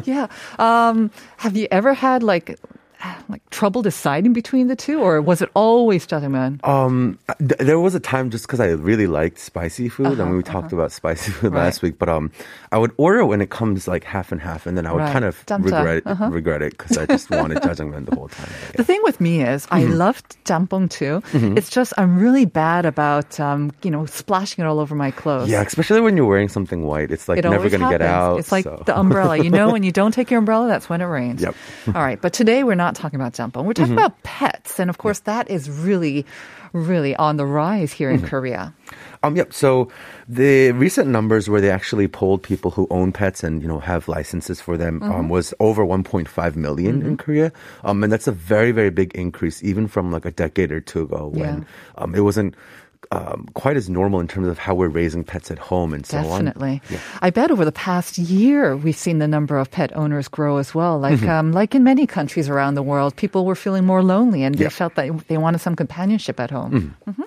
yeah 0.04 0.26
um 0.58 1.10
have 1.36 1.54
you 1.56 1.68
ever 1.70 1.92
had 1.92 2.22
like 2.22 2.58
like 3.28 3.48
trouble 3.50 3.82
deciding 3.82 4.32
between 4.32 4.68
the 4.68 4.76
two, 4.76 5.00
or 5.00 5.20
was 5.20 5.42
it 5.42 5.50
always 5.54 6.06
jjajangmyeon? 6.06 6.66
Um, 6.66 7.18
th- 7.38 7.58
there 7.58 7.80
was 7.80 7.94
a 7.94 8.00
time 8.00 8.30
just 8.30 8.46
because 8.46 8.60
I 8.60 8.68
really 8.68 9.06
liked 9.06 9.38
spicy 9.38 9.88
food, 9.88 10.06
uh-huh, 10.06 10.16
I 10.16 10.22
and 10.22 10.30
mean, 10.30 10.36
we 10.38 10.42
uh-huh. 10.42 10.52
talked 10.52 10.66
uh-huh. 10.66 10.76
about 10.76 10.92
spicy 10.92 11.32
food 11.32 11.52
right. 11.52 11.64
last 11.64 11.82
week. 11.82 11.98
But 11.98 12.08
um, 12.08 12.30
I 12.70 12.78
would 12.78 12.92
order 12.96 13.24
when 13.24 13.40
it 13.40 13.50
comes 13.50 13.88
like 13.88 14.04
half 14.04 14.32
and 14.32 14.40
half, 14.40 14.66
and 14.66 14.76
then 14.76 14.86
I 14.86 14.92
would 14.92 15.00
right. 15.00 15.12
kind 15.12 15.24
of 15.24 15.44
Jamcha. 15.46 15.64
regret 15.64 15.96
it, 15.96 16.06
uh-huh. 16.06 16.30
regret 16.30 16.62
it 16.62 16.76
because 16.76 16.98
I 16.98 17.06
just 17.06 17.30
wanted 17.30 17.58
jjajangmyeon 17.58 18.06
the 18.06 18.16
whole 18.16 18.28
time. 18.28 18.50
Yeah. 18.50 18.76
The 18.76 18.84
thing 18.84 19.00
with 19.02 19.20
me 19.20 19.42
is 19.42 19.66
I 19.70 19.82
mm-hmm. 19.82 19.92
loved 19.92 20.36
jampong 20.44 20.90
too. 20.90 21.22
Mm-hmm. 21.32 21.58
It's 21.58 21.70
just 21.70 21.92
I'm 21.98 22.18
really 22.18 22.44
bad 22.44 22.86
about 22.86 23.38
um, 23.40 23.72
you 23.82 23.90
know, 23.90 24.06
splashing 24.06 24.64
it 24.64 24.68
all 24.68 24.78
over 24.78 24.94
my 24.94 25.10
clothes. 25.10 25.48
Yeah, 25.48 25.62
especially 25.62 26.00
when 26.00 26.16
you're 26.16 26.26
wearing 26.26 26.48
something 26.48 26.84
white, 26.84 27.10
it's 27.10 27.28
like 27.28 27.38
it 27.38 27.44
never 27.44 27.68
going 27.68 27.82
to 27.82 27.90
get 27.90 28.02
out. 28.02 28.38
It's 28.38 28.52
like 28.52 28.64
so. 28.64 28.82
the 28.86 28.98
umbrella. 28.98 29.36
You 29.36 29.50
know, 29.50 29.72
when 29.74 29.82
you 29.82 29.92
don't 29.92 30.12
take 30.12 30.30
your 30.30 30.38
umbrella, 30.38 30.68
that's 30.68 30.88
when 30.88 31.00
it 31.00 31.06
rains. 31.06 31.42
Yep. 31.42 31.54
all 31.88 32.02
right, 32.02 32.20
but 32.20 32.32
today 32.32 32.64
we're 32.64 32.74
not 32.74 32.91
talking 32.94 33.20
about 33.20 33.32
jjampong. 33.34 33.64
We're 33.64 33.72
talking 33.74 33.92
about 33.94 34.22
pets, 34.22 34.78
and 34.78 34.90
of 34.90 34.98
course, 34.98 35.20
that 35.20 35.50
is 35.50 35.70
really, 35.70 36.26
really 36.72 37.16
on 37.16 37.36
the 37.36 37.46
rise 37.46 37.92
here 37.92 38.10
in 38.10 38.22
Korea. 38.22 38.72
Um, 39.22 39.36
yep. 39.36 39.52
So 39.52 39.88
the 40.28 40.72
recent 40.72 41.08
numbers 41.08 41.48
where 41.48 41.60
they 41.60 41.70
actually 41.70 42.08
polled 42.08 42.42
people 42.42 42.70
who 42.70 42.86
own 42.90 43.12
pets 43.12 43.44
and 43.44 43.62
you 43.62 43.68
know 43.68 43.78
have 43.78 44.08
licenses 44.08 44.60
for 44.60 44.76
them 44.76 45.00
Mm-hmm. 45.00 45.12
um, 45.12 45.28
was 45.28 45.54
over 45.60 45.84
1.5 45.84 46.56
million 46.56 47.02
in 47.02 47.16
Korea, 47.16 47.52
um, 47.84 48.02
and 48.02 48.12
that's 48.12 48.26
a 48.26 48.32
very 48.32 48.72
very 48.72 48.90
big 48.90 49.14
increase 49.14 49.62
even 49.62 49.86
from 49.88 50.10
like 50.12 50.24
a 50.24 50.30
decade 50.32 50.72
or 50.72 50.80
two 50.80 51.02
ago 51.02 51.28
when 51.32 51.66
um, 51.96 52.14
it 52.14 52.20
wasn't. 52.20 52.54
Um, 53.10 53.46
quite 53.52 53.76
as 53.76 53.90
normal 53.90 54.20
in 54.20 54.28
terms 54.28 54.48
of 54.48 54.56
how 54.56 54.74
we're 54.74 54.88
raising 54.88 55.22
pets 55.22 55.50
at 55.50 55.58
home 55.58 55.92
and 55.92 56.06
so 56.06 56.16
on. 56.18 56.24
Definitely. 56.46 56.80
I 57.20 57.28
bet 57.30 57.50
over 57.50 57.64
the 57.64 57.72
past 57.72 58.16
year, 58.16 58.74
we've 58.76 58.96
seen 58.96 59.18
the 59.18 59.28
number 59.28 59.58
of 59.58 59.70
pet 59.70 59.94
owners 59.94 60.28
grow 60.28 60.56
as 60.56 60.74
well. 60.74 60.98
Like, 60.98 61.18
Mm-hmm. 61.18 61.28
um, 61.28 61.52
like 61.52 61.74
in 61.74 61.84
many 61.84 62.06
countries 62.06 62.48
around 62.48 62.74
the 62.74 62.82
world, 62.82 63.14
people 63.16 63.44
were 63.44 63.54
feeling 63.56 63.84
more 63.84 64.02
lonely 64.02 64.44
and 64.44 64.54
they 64.54 64.64
Yeah. 64.64 64.68
Mm-hmm. 64.70 64.76
felt 64.76 64.94
that 64.94 65.28
they 65.28 65.36
wanted 65.36 65.60
some 65.60 65.76
companionship 65.76 66.40
at 66.40 66.50
home. 66.50 66.94
Mhm. 67.06 67.26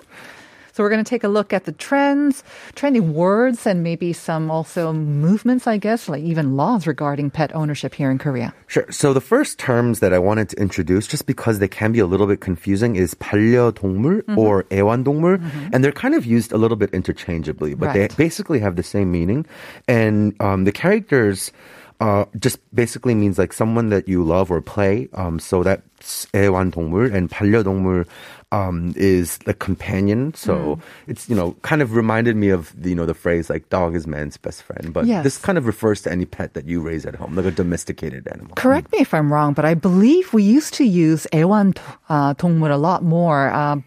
So 0.75 0.83
we're 0.83 0.89
going 0.89 1.03
to 1.03 1.09
take 1.09 1.25
a 1.25 1.27
look 1.27 1.51
at 1.51 1.65
the 1.65 1.73
trends, 1.73 2.45
trending 2.75 3.13
words, 3.13 3.67
and 3.67 3.83
maybe 3.83 4.13
some 4.13 4.49
also 4.49 4.93
movements, 4.93 5.67
I 5.67 5.75
guess, 5.75 6.07
like 6.07 6.23
even 6.23 6.55
laws 6.55 6.87
regarding 6.87 7.29
pet 7.29 7.53
ownership 7.53 7.93
here 7.93 8.09
in 8.09 8.17
Korea. 8.17 8.53
Sure. 8.67 8.85
So 8.89 9.11
the 9.11 9.19
first 9.19 9.59
terms 9.59 9.99
that 9.99 10.13
I 10.13 10.19
wanted 10.19 10.47
to 10.49 10.55
introduce, 10.61 11.07
just 11.07 11.25
because 11.27 11.59
they 11.59 11.67
can 11.67 11.91
be 11.91 11.99
a 11.99 12.05
little 12.07 12.25
bit 12.25 12.39
confusing, 12.39 12.95
is 12.95 13.13
반려동물 13.15 14.21
Mm-hmm. 14.21 14.37
or 14.37 14.63
애완동물, 14.71 15.41
and 15.73 15.83
they're 15.83 15.91
kind 15.91 16.15
of 16.15 16.25
used 16.25 16.53
a 16.53 16.57
little 16.57 16.77
bit 16.77 16.89
interchangeably, 16.93 17.75
but 17.75 17.87
Right. 17.87 18.07
they 18.07 18.15
basically 18.15 18.59
have 18.59 18.75
the 18.77 18.83
same 18.83 19.11
meaning. 19.11 19.45
And 19.89 20.39
um, 20.39 20.63
the 20.63 20.71
characters 20.71 21.51
uh, 21.99 22.25
just 22.39 22.59
basically 22.73 23.13
means 23.13 23.37
like 23.37 23.51
someone 23.53 23.89
that 23.89 24.07
you 24.07 24.23
love 24.23 24.49
or 24.51 24.61
play. 24.61 25.09
Um, 25.13 25.37
so 25.37 25.63
that's 25.63 26.27
애완동물 26.33 27.13
and 27.13 27.29
반려동물 27.29 28.05
um, 28.51 28.93
is 28.95 29.37
the 29.39 29.53
companion. 29.53 30.31
Mm. 30.31 30.35
So 30.35 30.79
it's 31.07 31.29
you 31.29 31.35
know 31.35 31.55
kind 31.61 31.81
of 31.81 31.95
reminded 31.95 32.35
me 32.35 32.49
of 32.49 32.73
the, 32.79 32.89
you 32.89 32.95
know 32.95 33.05
the 33.05 33.13
phrase 33.13 33.49
like 33.49 33.69
dog 33.69 33.95
is 33.95 34.07
man's 34.07 34.37
best 34.37 34.63
friend, 34.63 34.93
but 34.93 35.05
Yes. 35.05 35.23
this 35.23 35.37
kind 35.37 35.57
of 35.57 35.65
refers 35.65 36.01
to 36.03 36.11
any 36.11 36.25
pet 36.25 36.53
that 36.53 36.67
you 36.67 36.81
raise 36.81 37.05
at 37.05 37.15
home, 37.15 37.35
like 37.35 37.45
a 37.45 37.51
domesticated 37.51 38.27
animal. 38.27 38.53
Correct 38.55 38.91
me 38.91 38.99
if 38.99 39.13
I'm 39.13 39.31
wrong, 39.31 39.53
but 39.53 39.65
I 39.65 39.73
believe 39.73 40.33
we 40.33 40.43
used 40.43 40.73
to 40.75 40.83
use 40.85 41.27
애완 41.31 41.75
uh, 42.09 42.33
동물 42.35 42.71
a 42.71 42.77
lot 42.77 43.03
more 43.03 43.49
uh, 43.53 43.77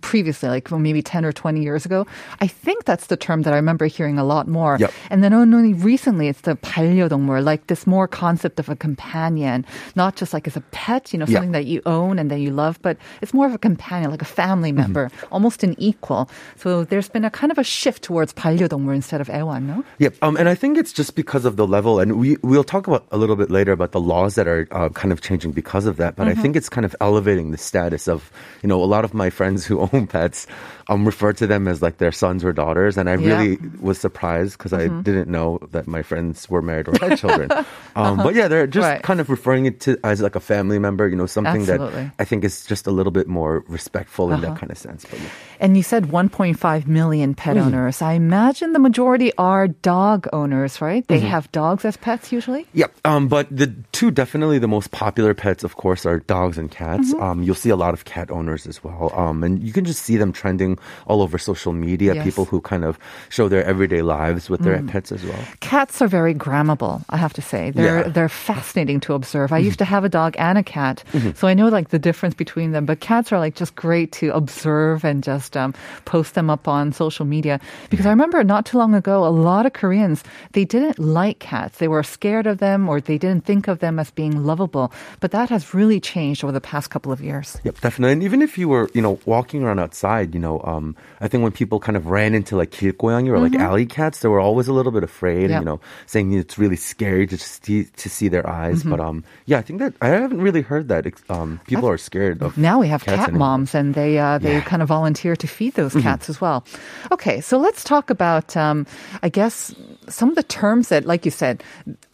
previously, 0.00 0.48
like 0.48 0.70
maybe 0.70 1.02
10 1.02 1.24
or 1.24 1.32
20 1.32 1.62
years 1.62 1.84
ago. 1.86 2.06
I 2.40 2.46
think 2.46 2.84
that's 2.84 3.06
the 3.06 3.16
term 3.16 3.42
that 3.42 3.52
I 3.52 3.56
remember 3.56 3.86
hearing 3.86 4.18
a 4.18 4.24
lot 4.24 4.46
more. 4.48 4.76
Yep. 4.78 4.92
And 5.10 5.24
then 5.24 5.32
only 5.32 5.72
recently 5.74 6.28
it's 6.28 6.42
the 6.42 6.56
반려동물, 6.56 7.44
like 7.44 7.66
this 7.68 7.86
more 7.86 8.06
concept 8.08 8.60
of 8.60 8.68
a 8.68 8.76
companion, 8.76 9.64
not 9.96 10.16
just 10.16 10.32
like 10.32 10.46
as 10.46 10.56
a 10.56 10.60
pet, 10.72 11.12
you 11.12 11.18
know, 11.18 11.26
Yeah. 11.28 11.38
something 11.40 11.52
that 11.52 11.66
you 11.66 11.80
own 11.86 12.18
and 12.18 12.30
that 12.30 12.40
you 12.40 12.50
love, 12.50 12.78
but 12.82 12.96
it's 13.22 13.32
more 13.34 13.46
of 13.46 13.54
a 13.54 13.58
companion, 13.58 13.91
like 13.92 14.22
a 14.22 14.24
family 14.24 14.68
Mm-hmm. 14.68 14.76
member, 14.80 15.10
almost 15.30 15.62
an 15.64 15.74
equal. 15.78 16.28
So 16.56 16.84
there's 16.84 17.08
been 17.08 17.24
a 17.24 17.30
kind 17.30 17.50
of 17.52 17.58
a 17.58 17.64
shift 17.64 18.02
towards 18.02 18.32
반려동물 18.32 18.94
instead 18.94 19.20
of 19.20 19.28
애완, 19.28 19.62
no? 19.62 19.84
Yep. 19.98 20.16
Um, 20.22 20.36
and 20.36 20.48
I 20.48 20.54
think 20.54 20.76
it's 20.76 20.92
just 20.92 21.14
because 21.14 21.44
of 21.44 21.56
the 21.56 21.66
level, 21.66 22.00
and 22.00 22.18
we 22.18 22.36
we'll 22.42 22.64
talk 22.64 22.86
about 22.86 23.06
a 23.10 23.16
little 23.16 23.36
bit 23.36 23.50
later 23.50 23.72
about 23.72 23.92
the 23.92 24.00
laws 24.00 24.34
that 24.34 24.46
are 24.46 24.66
uh, 24.72 24.88
kind 24.90 25.12
of 25.12 25.20
changing 25.20 25.52
because 25.52 25.86
of 25.86 25.96
that. 25.96 26.16
But 26.16 26.28
I 26.28 26.34
think 26.34 26.56
it's 26.56 26.68
kind 26.68 26.84
of 26.84 26.94
elevating 27.00 27.50
the 27.50 27.56
status 27.58 28.08
of 28.08 28.30
you 28.62 28.68
know 28.68 28.82
a 28.82 28.86
lot 28.88 29.04
of 29.04 29.14
my 29.14 29.30
friends 29.30 29.64
who 29.64 29.80
own 29.92 30.06
pets 30.06 30.46
um 30.88 31.04
refer 31.04 31.32
to 31.36 31.46
them 31.46 31.68
as 31.68 31.80
like 31.80 31.98
their 31.98 32.12
sons 32.12 32.44
or 32.44 32.52
daughters, 32.52 32.96
and 32.96 33.08
I 33.08 33.16
Yeah. 33.16 33.36
really 33.36 33.58
was 33.80 33.98
surprised 33.98 34.56
because 34.58 34.72
I 34.72 34.88
didn't 34.88 35.28
know 35.28 35.58
that 35.72 35.86
my 35.86 36.02
friends 36.02 36.48
were 36.48 36.62
married 36.62 36.88
or 36.88 36.94
had 37.00 37.16
children. 37.18 37.50
Um, 37.96 38.18
But 38.20 38.34
yeah, 38.34 38.48
they're 38.48 38.66
just 38.66 38.84
Right. 38.88 39.02
kind 39.02 39.20
of 39.20 39.28
referring 39.28 39.66
it 39.66 39.80
to 39.84 39.96
as 40.04 40.20
like 40.20 40.34
a 40.36 40.40
family 40.42 40.78
member, 40.78 41.08
you 41.08 41.16
know, 41.16 41.26
something 41.26 41.62
Absolutely. 41.68 42.08
that 42.08 42.14
I 42.18 42.24
think 42.24 42.44
is 42.44 42.64
just 42.64 42.86
a 42.86 42.90
little 42.94 43.12
bit 43.12 43.28
more 43.28 43.64
respectful 43.83 44.31
in 44.31 44.39
that 44.41 44.55
kind 44.57 44.71
of 44.71 44.77
sense. 44.77 45.03
But 45.09 45.19
yeah. 45.19 45.29
And 45.59 45.75
you 45.77 45.83
said 45.83 46.05
1.5 46.07 46.87
million 46.87 47.35
pet 47.35 47.57
owners. 47.57 48.01
I 48.01 48.13
imagine 48.13 48.71
the 48.73 48.79
majority 48.79 49.31
are 49.37 49.67
dog 49.67 50.27
owners, 50.31 50.79
right? 50.81 51.05
They 51.07 51.19
have 51.19 51.51
dogs 51.51 51.83
as 51.85 51.97
pets 51.97 52.31
usually? 52.31 52.65
Yep. 52.73 52.91
Um, 53.05 53.27
but 53.27 53.47
the 53.51 53.67
two 53.91 54.09
definitely 54.11 54.57
the 54.59 54.67
most 54.71 54.91
popular 54.91 55.33
pets, 55.33 55.63
of 55.63 55.75
course, 55.75 56.05
are 56.05 56.19
dogs 56.19 56.57
and 56.57 56.71
cats. 56.71 57.11
Mm-hmm. 57.13 57.23
Um, 57.23 57.43
you'll 57.43 57.59
see 57.59 57.69
a 57.69 57.75
lot 57.75 57.93
of 57.93 58.05
cat 58.05 58.31
owners 58.31 58.65
as 58.67 58.83
well. 58.83 59.11
Um, 59.15 59.43
and 59.43 59.61
you 59.61 59.73
can 59.73 59.83
just 59.85 60.01
see 60.03 60.15
them 60.17 60.31
trending 60.31 60.79
all 61.07 61.21
over 61.21 61.37
social 61.37 61.73
media. 61.73 62.15
Yes. 62.15 62.23
People 62.23 62.45
who 62.45 62.61
kind 62.61 62.83
of 62.83 62.97
show 63.29 63.47
their 63.49 63.63
everyday 63.63 64.01
lives 64.01 64.49
with 64.49 64.61
their 64.63 64.77
Mm. 64.79 64.89
pets 64.89 65.11
as 65.11 65.23
well. 65.23 65.39
Cats 65.59 66.01
are 66.01 66.07
very 66.07 66.33
grammable, 66.33 67.03
I 67.09 67.17
have 67.17 67.33
to 67.33 67.41
say. 67.43 67.69
They're 67.71 68.01
Yeah. 68.03 68.09
they're 68.09 68.29
fascinating 68.29 68.99
to 69.05 69.13
observe. 69.13 69.51
I 69.53 69.59
used 69.59 69.77
to 69.79 69.85
have 69.85 70.03
a 70.03 70.09
dog 70.09 70.35
and 70.39 70.57
a 70.57 70.63
cat, 70.63 71.03
Mm-hmm. 71.13 71.31
so 71.35 71.47
I 71.47 71.53
know 71.53 71.67
like 71.69 71.89
the 71.89 71.99
difference 71.99 72.33
between 72.35 72.71
them. 72.71 72.85
But 72.85 72.99
cats 73.01 73.31
are 73.31 73.39
like 73.39 73.53
just 73.55 73.72
great 73.74 74.12
to 74.12 74.30
observe 74.34 75.04
and 75.04 75.22
just 75.22 75.56
um, 75.56 75.74
post 76.04 76.34
them 76.34 76.50
up 76.50 76.66
on 76.68 76.92
social 76.92 77.24
media. 77.24 77.60
Because 77.90 78.06
I 78.06 78.10
remember 78.10 78.42
not 78.44 78.66
too 78.66 78.78
long 78.78 78.94
ago, 78.94 79.24
a 79.24 79.30
lot 79.30 79.66
of 79.66 79.72
Koreans 79.72 80.24
they 80.52 80.64
didn't 80.64 80.98
like 80.98 81.38
cats. 81.38 81.78
They 81.78 81.88
were 81.88 82.02
scared 82.02 82.46
of 82.46 82.58
them, 82.58 82.88
or 82.88 83.00
they 83.00 83.18
didn't 83.18 83.44
think 83.44 83.68
of 83.68 83.78
them 83.78 83.98
as 83.98 84.10
being 84.10 84.44
lovable. 84.44 84.92
But 85.20 85.30
that 85.32 85.48
has 85.48 85.72
really 85.74 86.00
changed 86.00 86.42
over 86.44 86.52
the 86.52 86.60
past 86.60 86.90
couple 86.90 87.12
of 87.12 87.20
years. 87.20 87.56
Yep, 87.64 87.80
definitely. 87.80 88.12
And 88.12 88.22
even 88.22 88.42
if 88.42 88.58
you 88.58 88.68
were, 88.68 88.88
you 88.94 89.00
know, 89.02 89.18
walking 89.24 89.62
around 89.62 89.78
outside, 89.78 90.34
you 90.34 90.40
know, 90.40 90.60
um, 90.64 90.96
I 91.20 91.28
think 91.28 91.42
when 91.42 91.52
people 91.52 91.78
kind 91.78 91.96
of 91.96 92.06
ran 92.06 92.34
into 92.34 92.56
like 92.56 92.70
길고양이 92.70 93.30
or 93.30 93.38
like 93.38 93.54
alley 93.54 93.86
cats, 93.86 94.20
they 94.20 94.28
were 94.28 94.40
always 94.40 94.68
a 94.68 94.72
little 94.72 94.92
bit 94.92 95.02
afraid, 95.02 95.38
Mm-hmm. 95.38 95.50
Yep. 95.50 95.58
and, 95.58 95.62
you 95.62 95.70
know, 95.70 95.80
saying 96.06 96.32
it's 96.32 96.58
really 96.58 96.76
scary 96.76 97.26
to 97.26 97.38
see 97.38 97.84
to 97.84 98.08
see 98.10 98.28
their 98.28 98.42
eyes. 98.48 98.80
Mm-hmm. 98.80 98.90
But 98.90 99.00
um, 99.00 99.24
yeah, 99.46 99.58
I 99.58 99.62
think 99.62 99.78
that 99.78 99.94
I 100.00 100.08
haven't 100.08 100.42
really 100.42 100.62
heard 100.62 100.88
that 100.88 101.06
um, 101.30 101.60
people 101.66 101.88
are 101.88 101.98
scared 101.98 102.42
of. 102.42 102.56
Now 102.58 102.80
we 102.80 102.88
have 102.88 103.04
cats 103.04 103.16
cat 103.16 103.28
anymore. 103.30 103.60
moms, 103.61 103.61
and 103.71 103.95
they 103.95 104.19
uh, 104.19 104.37
they 104.43 104.59
Yeah. 104.59 104.59
Mm-hmm. 104.59 104.67
kind 104.67 104.81
of 104.83 104.91
volunteer 104.91 105.35
to 105.39 105.47
feed 105.47 105.79
those 105.79 105.95
cats 105.95 106.27
as 106.27 106.43
well. 106.43 106.67
Okay, 107.15 107.39
so 107.39 107.55
let's 107.57 107.83
talk 107.87 108.11
about, 108.11 108.57
um, 108.59 108.83
I 109.23 109.29
guess, 109.31 109.71
some 110.11 110.27
of 110.29 110.35
the 110.35 110.43
terms 110.43 110.91
that, 110.91 111.07
like 111.07 111.23
you 111.23 111.31
said, 111.31 111.63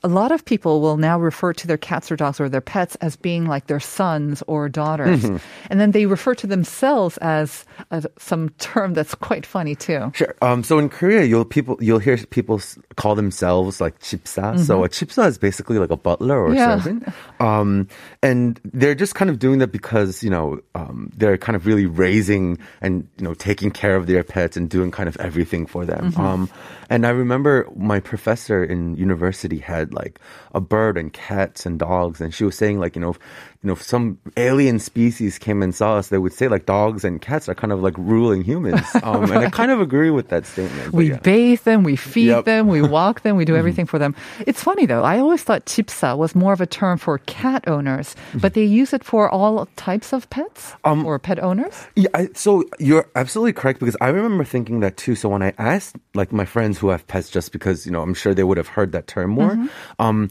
a 0.05 0.07
lot 0.07 0.31
of 0.31 0.45
people 0.45 0.79
will 0.79 0.97
now 0.97 1.17
refer 1.19 1.51
to 1.53 1.65
their 1.67 1.77
cats 1.81 2.11
or 2.11 2.15
dogs 2.15 2.39
or 2.39 2.47
their 2.47 2.61
pets 2.61 2.95
as 3.01 3.15
being 3.17 3.45
like 3.49 3.65
their 3.67 3.79
sons 3.81 4.43
or 4.47 4.69
daughters, 4.69 5.23
Mm-hmm. 5.25 5.37
and 5.73 5.79
then 5.81 5.91
they 5.91 6.05
refer 6.05 6.35
to 6.35 6.47
themselves 6.47 7.17
as, 7.23 7.65
as 7.91 8.05
some 8.19 8.49
term 8.59 8.93
that's 8.93 9.15
quite 9.15 9.45
funny 9.45 9.75
too. 9.75 10.11
Sure. 10.13 10.35
Um, 10.41 10.63
so 10.63 10.77
in 10.79 10.87
Korea, 10.89 11.23
you'll 11.25 11.45
people 11.45 11.77
you'll 11.81 11.99
hear 12.03 12.15
people 12.29 12.61
call 12.95 13.15
themselves 13.15 13.81
like 13.81 13.97
chipsa. 13.99 14.59
So 14.59 14.83
a 14.83 14.89
chipsa 14.89 15.27
is 15.27 15.37
basically 15.39 15.79
like 15.79 15.89
a 15.91 15.97
butler 15.97 16.37
or 16.37 16.51
a 16.53 16.55
Mm-hmm. 16.55 16.59
Yeah. 16.59 16.77
servant, 16.77 17.01
um, 17.39 17.87
and 18.21 18.59
they're 18.63 18.95
just 18.95 19.15
kind 19.15 19.29
of 19.31 19.39
doing 19.39 19.59
that 19.59 19.71
because 19.71 20.23
you 20.23 20.29
know 20.29 20.59
um, 20.75 21.09
they're 21.17 21.38
kind 21.39 21.55
of 21.55 21.65
really 21.65 21.85
raising 21.85 22.59
and 22.81 23.07
you 23.17 23.23
know 23.23 23.33
taking 23.33 23.71
care 23.71 23.95
of 23.95 24.07
their 24.07 24.23
pets 24.23 24.57
and 24.57 24.69
doing 24.69 24.91
kind 24.91 25.09
of 25.09 25.17
everything 25.17 25.65
for 25.65 25.85
them. 25.85 26.11
Mm-hmm. 26.11 26.21
Um, 26.21 26.49
and 26.89 27.05
I 27.05 27.09
remember 27.09 27.67
my 27.75 27.99
professor 27.99 28.63
in 28.63 28.95
university 28.95 29.57
had 29.57 29.93
like 29.93 30.19
a 30.53 30.61
bird 30.61 30.97
and 30.97 31.11
cats 31.11 31.65
and 31.65 31.79
dogs, 31.79 32.21
and 32.21 32.33
she 32.33 32.43
was 32.43 32.55
saying 32.55 32.79
like 32.79 32.95
you 32.95 33.01
know. 33.01 33.15
You 33.61 33.67
know, 33.67 33.73
if 33.73 33.81
some 33.81 34.17
alien 34.37 34.79
species 34.79 35.37
came 35.37 35.61
and 35.61 35.75
saw 35.75 35.97
us, 35.97 36.07
they 36.07 36.17
would 36.17 36.31
say 36.31 36.47
like 36.47 36.65
dogs 36.65 37.03
and 37.03 37.19
cats 37.19 37.49
are 37.49 37.55
kind 37.55 37.73
of 37.73 37.81
like 37.83 37.93
ruling 37.97 38.41
humans. 38.43 38.79
Um, 39.03 39.23
And 39.31 39.43
I 39.43 39.49
kind 39.49 39.71
of 39.71 39.81
agree 39.81 40.11
with 40.11 40.29
that 40.29 40.45
statement. 40.45 40.93
We 40.93 41.09
yeah. 41.09 41.19
bathe 41.19 41.61
them, 41.63 41.83
we 41.83 41.95
feed 41.97 42.27
Yep. 42.27 42.45
them, 42.45 42.67
we 42.67 42.81
walk 42.81 43.21
them, 43.21 43.35
we 43.35 43.43
do 43.43 43.55
everything 43.61 43.85
for 43.85 43.99
them. 43.99 44.15
It's 44.47 44.63
funny 44.63 44.85
though. 44.85 45.03
I 45.03 45.19
always 45.19 45.43
thought 45.43 45.65
chipsa 45.65 46.17
was 46.17 46.35
more 46.35 46.53
of 46.53 46.61
a 46.61 46.65
term 46.65 46.97
for 46.97 47.17
cat 47.27 47.67
owners, 47.67 48.15
but 48.35 48.53
they 48.53 48.63
use 48.63 48.93
it 48.93 49.03
for 49.03 49.29
all 49.29 49.67
types 49.75 50.13
of 50.13 50.29
pets 50.29 50.73
or 50.83 51.19
pet 51.19 51.39
owners. 51.43 51.75
Yeah, 51.95 52.07
I, 52.13 52.29
so 52.33 52.63
you're 52.79 53.07
absolutely 53.15 53.53
correct 53.53 53.79
because 53.79 53.97
I 53.99 54.07
remember 54.07 54.45
thinking 54.45 54.79
that 54.81 54.95
too. 54.95 55.15
So 55.15 55.27
when 55.27 55.41
I 55.43 55.51
asked 55.57 55.97
like 56.15 56.31
my 56.31 56.45
friends 56.45 56.77
who 56.79 56.89
have 56.89 57.05
pets, 57.07 57.29
just 57.29 57.51
because 57.51 57.85
you 57.85 57.91
know 57.91 58.01
I'm 58.01 58.13
sure 58.13 58.33
they 58.33 58.43
would 58.43 58.57
have 58.57 58.67
heard 58.69 58.91
that 58.93 59.07
term 59.07 59.31
more. 59.31 59.51
Mm-hmm. 59.51 59.67
Um, 59.99 60.29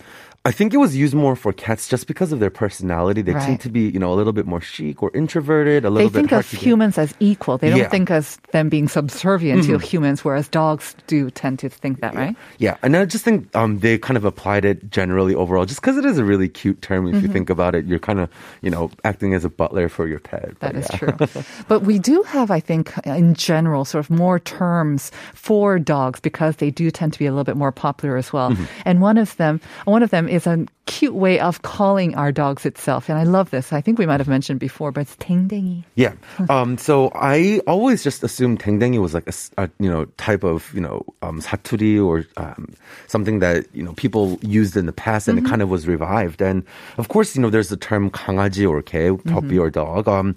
I 0.48 0.52
think 0.58 0.72
it 0.72 0.78
was 0.78 0.96
used 0.96 1.12
more 1.14 1.36
for 1.36 1.52
cats 1.52 1.88
just 1.92 2.06
because 2.08 2.32
of 2.32 2.40
their 2.40 2.48
personality. 2.64 3.20
They 3.20 3.36
seem 3.40 3.58
to 3.58 3.68
be 3.68 3.82
you 3.94 3.98
know 4.00 4.12
a 4.14 4.16
little 4.16 4.32
bit 4.32 4.46
more 4.46 4.62
chic 4.64 5.02
or 5.02 5.10
introverted, 5.12 5.84
a 5.84 5.88
They 5.88 6.08
little 6.08 6.08
think 6.08 6.30
bit 6.32 6.40
of 6.40 6.40
hard 6.40 6.46
to 6.46 6.56
get- 6.56 6.64
humans 6.64 6.96
as 6.96 7.12
equal. 7.20 7.58
They 7.58 7.68
don't 7.68 7.78
Yeah. 7.78 7.84
Mm-hmm. 7.84 7.90
think 8.08 8.10
as 8.10 8.26
them 8.56 8.68
being 8.70 8.88
subservient 8.88 9.64
to 9.68 9.76
humans, 9.78 10.24
whereas 10.24 10.48
dogs 10.48 10.96
do 11.06 11.28
tend 11.30 11.58
to 11.60 11.68
think 11.68 12.00
that, 12.00 12.14
right? 12.14 12.34
Yeah, 12.56 12.76
and 12.82 12.96
I 12.96 13.04
just 13.04 13.24
think 13.28 13.44
um, 13.54 13.80
they 13.84 13.98
kind 13.98 14.16
of 14.16 14.24
applied 14.24 14.64
it 14.64 14.88
generally 14.90 15.34
overall, 15.34 15.66
just 15.66 15.80
because 15.84 15.98
it 16.00 16.06
is 16.08 16.16
a 16.16 16.24
really 16.24 16.48
cute 16.48 16.80
term. 16.80 17.04
If 17.06 17.14
Mm-hmm. 17.18 17.26
you 17.26 17.32
think 17.32 17.50
about 17.50 17.74
it, 17.74 17.84
you're 17.84 17.98
kind 18.00 18.20
of 18.20 18.30
you 18.62 18.70
know 18.70 18.90
acting 19.04 19.34
as 19.34 19.44
a 19.44 19.50
butler 19.52 19.88
for 19.90 20.08
your 20.08 20.20
pet. 20.20 20.56
That 20.64 20.72
But 20.72 20.76
is 20.80 20.86
yeah. 20.90 20.96
true. 20.98 21.44
but 21.68 21.82
we 21.82 21.98
do 21.98 22.22
have, 22.30 22.50
I 22.50 22.60
think, 22.60 22.94
in 23.04 23.34
general, 23.34 23.84
sort 23.84 24.00
of 24.04 24.08
more 24.08 24.38
terms 24.40 25.10
for 25.34 25.78
dogs 25.78 26.20
because 26.20 26.56
they 26.56 26.70
do 26.70 26.90
tend 26.90 27.12
to 27.12 27.18
be 27.18 27.26
a 27.26 27.32
little 27.34 27.44
bit 27.44 27.56
more 27.56 27.72
popular 27.72 28.16
as 28.16 28.32
well. 28.32 28.50
Mm-hmm. 28.54 28.64
And 28.86 29.00
one 29.02 29.18
of 29.18 29.36
them, 29.36 29.60
one 29.84 30.02
of 30.06 30.10
them 30.10 30.28
is 30.28 30.37
a 30.37 30.65
cute 30.85 31.13
way 31.13 31.39
of 31.39 31.61
calling 31.61 32.13
our 32.15 32.31
dogs 32.31 32.65
itself. 32.65 33.09
And 33.09 33.17
I 33.17 33.23
love 33.23 33.49
this. 33.49 33.73
I 33.73 33.81
think 33.81 33.97
we 33.97 34.05
might 34.05 34.19
have 34.19 34.27
mentioned 34.27 34.59
before, 34.59 34.91
but 34.91 35.01
it's 35.01 35.15
tingdingy. 35.17 35.83
Yeah. 35.95 36.13
Um, 36.49 36.77
so 36.77 37.11
I 37.15 37.61
always 37.67 38.03
just 38.03 38.23
assumed 38.23 38.59
댕댕이 38.59 38.99
was 39.01 39.13
like 39.13 39.25
a, 39.25 39.29
s- 39.29 39.51
a, 39.57 39.69
you 39.79 39.89
know 39.89 40.05
type 40.17 40.43
of 40.43 40.71
you 40.73 40.81
know 40.81 41.03
um, 41.21 41.41
사투리 41.41 41.97
or 42.03 42.25
um, 42.37 42.69
something 43.07 43.39
that 43.39 43.65
you 43.73 43.83
know 43.83 43.93
people 43.93 44.37
used 44.41 44.77
in 44.77 44.85
the 44.85 44.93
past 44.93 45.27
and 45.27 45.39
it 45.39 45.45
kind 45.45 45.61
of 45.61 45.69
was 45.69 45.87
revived. 45.87 46.41
And 46.41 46.63
of 46.97 47.07
course, 47.09 47.35
you 47.35 47.41
know, 47.41 47.49
there's 47.49 47.69
the 47.69 47.77
term 47.77 48.09
강아지 48.09 48.69
or 48.69 48.81
개, 48.81 49.11
puppy 49.25 49.57
or 49.57 49.69
dog. 49.69 50.07
Um, 50.07 50.35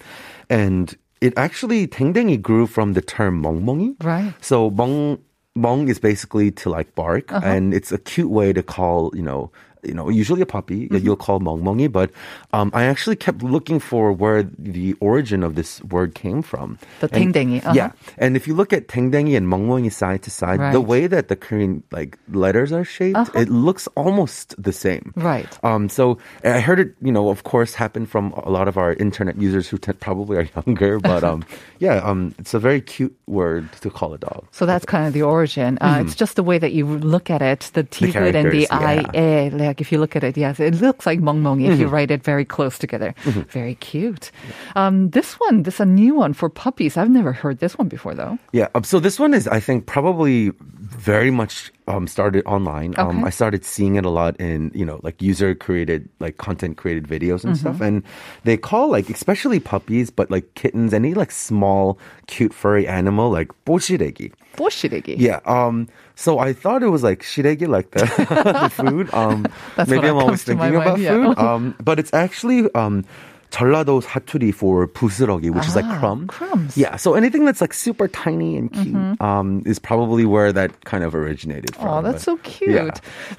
and 0.48 0.96
it 1.20 1.32
actually 1.36 1.86
댕댕이 1.86 2.40
grew 2.40 2.66
from 2.66 2.92
the 2.94 3.00
term 3.02 3.42
멍멍이. 3.42 4.02
Right. 4.04 4.32
So 4.40 4.70
멍 4.70 5.18
멍 5.56 5.88
is 5.88 5.98
basically 5.98 6.50
to 6.52 6.70
like 6.70 6.94
bark, 6.94 7.32
and 7.32 7.72
it's 7.72 7.90
a 7.90 7.98
cute 7.98 8.30
way 8.30 8.52
to 8.52 8.62
call 8.62 9.10
you 9.14 9.22
know. 9.22 9.50
you 9.83 9.93
know, 9.93 10.09
usually 10.09 10.41
a 10.41 10.45
puppy 10.45 10.87
that 10.87 10.97
mm-hmm. 10.97 11.05
you'll 11.05 11.15
call 11.15 11.39
mongmongi, 11.39 11.91
but 11.91 12.11
um, 12.53 12.71
I 12.73 12.85
actually 12.85 13.15
kept 13.15 13.43
looking 13.43 13.79
for 13.79 14.11
where 14.11 14.43
the 14.43 14.93
origin 14.99 15.43
of 15.43 15.55
this 15.55 15.83
word 15.83 16.15
came 16.15 16.41
from. 16.41 16.77
The 16.99 17.09
tengdengi. 17.09 17.63
Uh-huh. 17.63 17.73
Yeah. 17.75 17.91
And 18.17 18.35
if 18.35 18.47
you 18.47 18.53
look 18.53 18.73
at 18.73 18.87
tengdengi 18.87 19.35
and 19.35 19.47
mongmongi 19.47 19.91
side 19.91 20.23
to 20.23 20.31
side, 20.31 20.59
right. 20.59 20.71
the 20.71 20.81
way 20.81 21.07
that 21.07 21.27
the 21.27 21.35
Korean 21.35 21.83
like 21.91 22.17
letters 22.29 22.71
are 22.71 22.83
shaped, 22.83 23.17
uh-huh. 23.17 23.39
it 23.39 23.49
looks 23.49 23.87
almost 23.95 24.55
the 24.61 24.73
same. 24.73 25.13
Right. 25.15 25.49
Um, 25.63 25.89
so 25.89 26.17
I 26.43 26.59
heard 26.59 26.79
it, 26.79 26.95
you 27.01 27.11
know, 27.11 27.29
of 27.29 27.43
course, 27.43 27.73
happen 27.73 28.05
from 28.05 28.31
a 28.33 28.49
lot 28.49 28.67
of 28.67 28.77
our 28.77 28.93
internet 28.93 29.37
users 29.41 29.67
who 29.67 29.77
t- 29.77 29.93
probably 29.93 30.37
are 30.37 30.49
younger, 30.65 30.99
but 30.99 31.23
um, 31.23 31.43
yeah, 31.79 31.95
um, 32.03 32.35
it's 32.37 32.53
a 32.53 32.59
very 32.59 32.81
cute 32.81 33.15
word 33.27 33.71
to 33.81 33.89
call 33.89 34.13
a 34.13 34.17
dog. 34.17 34.45
So 34.51 34.65
that's 34.65 34.85
kind 34.85 35.07
of 35.07 35.13
the 35.13 35.23
origin. 35.23 35.77
Uh, 35.81 35.95
mm-hmm. 35.95 36.07
It's 36.07 36.15
just 36.15 36.35
the 36.35 36.43
way 36.43 36.57
that 36.57 36.71
you 36.71 36.85
look 36.85 37.29
at 37.29 37.41
it, 37.41 37.71
the 37.73 37.83
T 37.83 38.13
and 38.13 38.51
the 38.51 38.57
yeah. 38.59 38.67
I, 38.71 39.05
A, 39.13 39.49
egg 39.71 39.81
if 39.81 39.91
you 39.91 39.97
look 39.97 40.15
at 40.15 40.23
it. 40.23 40.35
Yes, 40.35 40.59
it 40.59 40.75
looks 40.83 41.07
like 41.07 41.19
mong 41.19 41.41
mong 41.41 41.63
if 41.63 41.71
mm-hmm. 41.71 41.81
you 41.81 41.87
write 41.87 42.11
it 42.11 42.23
very 42.23 42.45
close 42.45 42.77
together. 42.77 43.15
Mm-hmm. 43.23 43.47
Very 43.49 43.75
cute. 43.75 44.31
Um, 44.75 45.09
this 45.11 45.39
one, 45.39 45.63
this 45.63 45.75
is 45.75 45.79
a 45.79 45.85
new 45.85 46.15
one 46.15 46.33
for 46.33 46.49
puppies. 46.49 46.97
I've 46.97 47.09
never 47.09 47.31
heard 47.31 47.59
this 47.59 47.77
one 47.77 47.87
before 47.87 48.13
though. 48.13 48.37
Yeah. 48.51 48.67
Um, 48.75 48.83
so 48.83 48.99
this 48.99 49.19
one 49.19 49.33
is, 49.33 49.47
I 49.47 49.59
think, 49.59 49.87
probably 49.87 50.51
very 50.59 51.31
much 51.31 51.71
um, 51.90 52.06
started 52.06 52.44
online. 52.46 52.94
Um, 52.98 53.18
Okay. 53.18 53.26
I 53.26 53.30
started 53.30 53.64
seeing 53.64 53.96
it 53.96 54.04
a 54.04 54.10
lot 54.10 54.36
in, 54.38 54.70
you 54.74 54.84
know, 54.84 55.00
like 55.02 55.20
user 55.22 55.54
created, 55.54 56.08
like 56.20 56.36
content 56.38 56.76
created 56.76 57.06
videos 57.06 57.44
and 57.44 57.56
stuff. 57.56 57.80
And 57.80 58.02
they 58.44 58.56
call 58.56 58.90
like, 58.90 59.08
especially 59.08 59.60
puppies, 59.60 60.10
but 60.10 60.30
like 60.30 60.52
kittens, 60.54 60.92
any 60.92 61.14
like 61.14 61.30
small, 61.30 61.98
cute, 62.26 62.52
furry 62.52 62.86
animal, 62.86 63.30
like 63.30 63.48
보시래기. 63.64 64.32
뽀시래기. 64.56 65.16
Yeah. 65.18 65.40
Um. 65.44 65.88
So 66.14 66.38
I 66.38 66.52
thought 66.52 66.82
it 66.82 66.88
was 66.88 67.02
like 67.02 67.22
shiregi, 67.22 67.68
like 67.68 67.90
the, 67.92 68.04
the 68.06 68.70
food. 68.70 69.12
Um. 69.12 69.46
That's 69.76 69.90
maybe 69.90 70.10
what 70.10 70.10
I'm 70.10 70.16
always 70.16 70.44
comes 70.44 70.44
to 70.44 70.54
my 70.56 70.70
thinking 70.70 70.80
about 70.80 70.98
mind, 70.98 71.02
yeah. 71.02 71.12
food. 71.12 71.38
Um. 71.38 71.74
But 71.82 71.98
it's 71.98 72.12
actually 72.12 72.72
um. 72.74 73.04
Jeolla-do 73.51 73.99
saturi 74.01 74.53
for 74.53 74.87
부스러기, 74.87 75.51
which 75.51 75.67
is 75.67 75.75
like 75.75 75.85
ah, 75.85 75.99
crumb. 75.99 76.27
Crumbs. 76.27 76.77
Yeah. 76.77 76.95
So 76.95 77.15
anything 77.15 77.43
that's 77.43 77.59
like 77.59 77.73
super 77.73 78.07
tiny 78.07 78.55
and 78.55 78.71
cute 78.71 78.95
mm-hmm. 78.95 79.21
um, 79.21 79.61
is 79.65 79.77
probably 79.77 80.25
where 80.25 80.53
that 80.53 80.85
kind 80.85 81.03
of 81.03 81.13
originated 81.13 81.75
from. 81.75 81.87
Oh, 81.87 82.01
that's 82.01 82.25
but, 82.25 82.31
so 82.31 82.37
cute. 82.43 82.71
Yeah. 82.71 82.91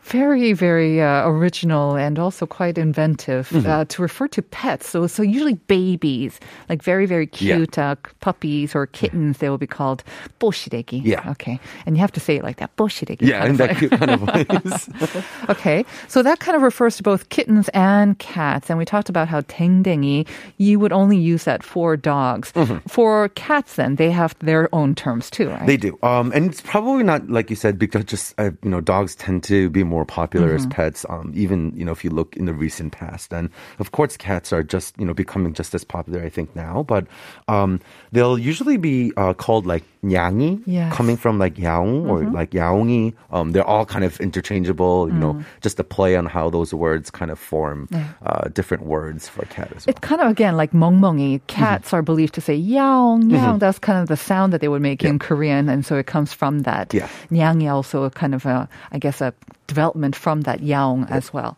Very, 0.05 0.53
very 0.53 1.01
uh, 1.01 1.27
original 1.27 1.97
and 1.97 2.19
also 2.19 2.47
quite 2.47 2.77
inventive 2.77 3.49
mm-hmm. 3.49 3.67
uh, 3.67 3.85
to 3.87 4.03
refer 4.03 4.29
to 4.29 4.43
pets. 4.43 4.89
So, 4.89 5.07
so 5.07 5.23
usually 5.23 5.55
babies, 5.55 6.39
like 6.69 6.83
very, 6.83 7.07
very 7.07 7.27
cute 7.27 7.77
yeah. 7.79 7.93
uh, 7.93 7.95
puppies 8.21 8.75
or 8.75 8.87
kittens, 8.87 9.39
they 9.39 9.49
will 9.49 9.59
be 9.59 9.67
called 9.67 10.05
보시래기. 10.41 11.01
Yeah. 11.05 11.25
Okay. 11.31 11.59
And 11.87 11.97
you 11.97 12.01
have 12.01 12.13
to 12.13 12.21
say 12.21 12.37
it 12.37 12.45
like 12.45 12.59
that, 12.59 12.77
보시래기. 12.77 13.23
Yeah, 13.23 13.47
in 13.47 13.57
that 13.57 13.71
like. 13.71 13.79
cute 13.79 13.93
kind 13.93 14.11
of 14.11 14.21
voice. 14.21 15.25
okay. 15.49 15.87
So 16.09 16.23
that 16.23 16.41
kind 16.41 16.55
of 16.55 16.61
refers 16.61 16.99
to 16.99 17.03
both 17.03 17.31
kittens 17.31 17.71
and 17.73 18.19
cats. 18.19 18.69
And 18.69 18.79
we 18.79 18.85
talked 18.85 19.09
about 19.09 19.29
how 19.29 19.41
deng 19.41 19.83
thingy, 20.03 20.27
you 20.59 20.79
would 20.79 20.93
only 20.93 21.17
use 21.17 21.45
that 21.45 21.63
for 21.63 21.97
dogs. 21.97 22.53
Mm-hmm. 22.53 22.89
For 22.89 23.29
cats, 23.31 23.77
then 23.77 23.97
they 23.97 24.11
have 24.11 24.37
their 24.41 24.69
own 24.75 24.95
terms 24.95 25.31
too, 25.31 25.49
right? 25.49 25.67
They 25.67 25.77
do, 25.77 25.99
um, 26.03 26.33
and 26.35 26.47
it's 26.47 26.61
probably 26.61 27.05
not 27.05 27.29
like 27.31 27.51
you 27.51 27.57
said 27.57 27.79
because 27.79 28.05
just 28.05 28.35
uh, 28.39 28.51
you 28.63 28.71
know 28.71 28.81
dogs 28.81 29.15
tend 29.15 29.45
to 29.45 29.71
be 29.71 29.85
more 29.85 30.05
popular 30.05 30.49
mm-hmm. 30.49 30.57
as 30.57 30.67
pets. 30.67 31.07
Um, 31.09 31.33
even 31.35 31.73
you 31.77 31.85
know 31.85 31.93
if 31.93 32.05
you 32.05 32.11
look 32.11 32.37
in 32.37 32.47
the 32.47 32.55
recent 32.55 32.93
past, 32.93 33.33
and 33.33 33.51
of 33.79 33.93
course 33.93 34.17
cats 34.17 34.53
are 34.53 34.63
just 34.63 34.99
you 34.99 35.07
know 35.07 35.15
becoming 35.15 35.55
just 35.55 35.75
as 35.75 35.85
popular 35.85 36.23
I 36.23 36.29
think 36.29 36.55
now, 36.57 36.83
but 36.83 37.07
um, 37.49 37.81
they'll 38.13 38.39
usually 38.39 38.77
be 38.77 39.13
uh, 39.17 39.35
called 39.35 39.67
like 39.67 39.85
yangi, 40.05 40.63
yes. 40.67 40.93
coming 40.93 41.17
from 41.17 41.39
like 41.39 41.59
Yang 41.59 42.07
or 42.07 42.21
mm-hmm. 42.21 42.35
like 42.35 42.51
Yangi. 42.51 43.15
Um, 43.31 43.53
they're 43.53 43.67
all 43.67 43.87
kind 43.87 44.05
of 44.05 44.21
interchangeable, 44.21 45.09
you 45.09 45.15
know, 45.15 45.35
mm. 45.35 45.45
just 45.61 45.79
a 45.79 45.85
play 45.85 46.17
on 46.17 46.27
how 46.27 46.51
those 46.51 46.75
words 46.75 47.11
kind 47.11 47.31
of 47.31 47.39
form 47.39 47.89
yeah. 47.91 48.09
uh, 48.27 48.49
different 48.49 48.85
words 48.85 49.29
for 49.29 49.45
cat 49.47 49.73
as 49.77 49.87
well 49.87 49.92
It's 49.92 50.00
kind 50.00 50.22
of 50.22 50.30
again 50.32 50.58
like 50.58 50.72
멍멍이. 50.72 51.42
Cats 51.48 51.94
are 51.94 52.02
believed 52.02 52.34
to 52.36 52.42
say 52.42 52.60
yaong, 52.60 53.32
yaong. 53.32 53.60
That's 53.60 53.80
kind 53.80 54.00
of 54.00 54.08
the 54.08 54.18
sound 54.18 54.54
that 54.54 54.62
they 54.62 54.68
would 54.68 54.82
make 54.82 55.04
in 55.04 55.20
Korean, 55.20 55.70
and 55.70 55.86
so 55.86 55.96
it 55.98 56.08
comes 56.08 56.34
from 56.34 56.62
that. 56.62 56.94
Yeah. 56.94 57.08
Nyang이 57.32 57.72
also 57.72 58.10
kind 58.10 58.36
of 58.36 58.46
a, 58.46 58.68
I 58.92 59.00
guess, 59.00 59.22
a 59.22 59.34
development 59.73 60.15
from 60.25 60.43
that 60.43 60.61
yaong 60.61 61.01
as 61.19 61.33
well. 61.33 61.53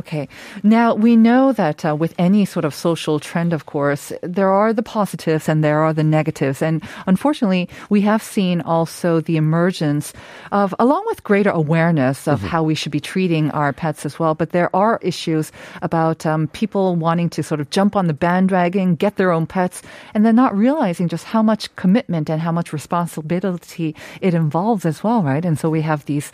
Okay. 0.00 0.24
Now 0.62 0.94
we 1.06 1.12
know 1.28 1.52
that 1.62 1.78
uh, 1.84 1.94
with 2.02 2.12
any 2.18 2.44
sort 2.44 2.64
of 2.68 2.72
social 2.74 3.16
trend, 3.28 3.50
of 3.52 3.62
course, 3.66 4.12
there 4.22 4.52
are 4.60 4.72
the 4.72 4.86
positives 4.98 5.48
and 5.50 5.58
there 5.66 5.80
are 5.86 5.94
the 5.94 6.06
negatives, 6.18 6.62
and 6.62 6.82
unfortunately, 7.10 7.68
we 7.90 8.00
have 8.10 8.22
seen 8.22 8.60
also 8.62 9.20
the 9.20 9.36
emergence 9.36 10.12
of, 10.52 10.74
along 10.78 11.02
with 11.10 11.26
greater 11.30 11.50
awareness 11.50 12.28
of 12.28 12.38
how 12.52 12.62
we 12.62 12.74
should 12.74 12.92
be 12.92 13.00
treating 13.00 13.50
our 13.50 13.72
pets 13.72 14.06
as 14.06 14.18
well. 14.20 14.34
But 14.34 14.50
there 14.50 14.70
are 14.74 15.00
issues 15.02 15.50
about 15.82 16.24
um, 16.26 16.46
people 16.52 16.94
wanting 16.96 17.30
to 17.30 17.42
sort 17.42 17.60
of 17.60 17.70
jump 17.70 17.96
on 17.96 18.06
the 18.06 18.14
bandwagon, 18.14 18.94
get 18.94 19.16
their 19.16 19.32
own 19.32 19.46
pets, 19.46 19.82
and 20.14 20.24
then 20.24 20.36
not 20.36 20.56
realizing 20.56 21.08
just 21.08 21.24
how 21.24 21.42
much 21.42 21.74
commitment 21.76 22.30
and 22.30 22.40
how 22.40 22.52
much 22.52 22.72
responsibility 22.72 23.94
it 24.20 24.34
involves 24.34 24.84
as 24.86 25.02
well, 25.02 25.22
right? 25.22 25.44
And 25.44 25.58
so 25.58 25.70
we 25.70 25.82
have 25.82 26.04
these 26.04 26.30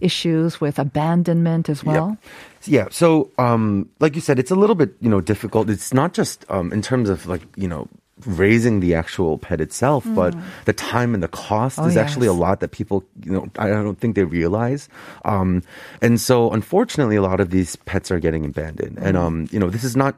issues 0.00 0.60
with 0.60 0.75
abandonment 0.78 1.68
as 1.68 1.84
well. 1.84 2.16
Yeah. 2.64 2.86
So, 2.90 3.30
um, 3.38 3.88
like 4.00 4.14
you 4.14 4.20
said, 4.20 4.38
it's 4.38 4.50
a 4.50 4.56
little 4.56 4.74
bit, 4.74 4.94
you 5.00 5.08
know, 5.08 5.20
difficult. 5.20 5.70
It's 5.70 5.94
not 5.94 6.12
just 6.12 6.44
um, 6.50 6.72
in 6.72 6.82
terms 6.82 7.08
of 7.08 7.26
like, 7.26 7.42
you 7.56 7.68
know, 7.68 7.88
raising 8.24 8.80
the 8.80 8.94
actual 8.94 9.36
pet 9.36 9.60
itself, 9.60 10.06
but 10.16 10.34
the 10.64 10.72
time 10.72 11.12
and 11.12 11.22
the 11.22 11.28
cost 11.28 11.78
Mm. 11.78 11.84
Oh, 11.84 11.88
is 11.88 11.96
actually 12.00 12.26
a 12.26 12.32
lot 12.32 12.60
that 12.60 12.72
people, 12.72 13.04
you 13.22 13.32
know, 13.32 13.46
I 13.58 13.68
don't 13.68 14.00
think 14.00 14.16
they 14.16 14.24
realize. 14.24 14.88
Um, 15.24 15.62
and 16.00 16.18
so, 16.18 16.50
unfortunately, 16.50 17.16
a 17.16 17.22
lot 17.22 17.40
of 17.40 17.50
these 17.50 17.76
pets 17.84 18.10
are 18.10 18.18
getting 18.18 18.44
abandoned. 18.44 18.96
And, 18.98 19.16
Mm. 19.16 19.20
um, 19.20 19.36
you 19.52 19.60
know, 19.60 19.68
this 19.68 19.84
is 19.84 19.96
not. 19.96 20.14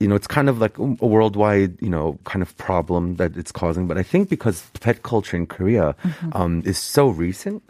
You 0.00 0.08
know, 0.10 0.16
it's 0.18 0.26
kind 0.26 0.48
of 0.50 0.58
like 0.58 0.74
a 0.78 0.82
worldwide, 1.06 1.78
you 1.80 1.88
know, 1.90 2.18
kind 2.24 2.42
of 2.42 2.50
problem 2.58 3.16
that 3.22 3.36
it's 3.36 3.52
causing. 3.54 3.86
But 3.86 3.98
I 3.98 4.02
think 4.02 4.26
because 4.28 4.66
pet 4.80 5.02
culture 5.06 5.36
in 5.36 5.46
Korea 5.46 5.94
Mm-hmm. 6.02 6.30
um, 6.34 6.62
is 6.66 6.74
so 6.74 7.06
recent, 7.06 7.62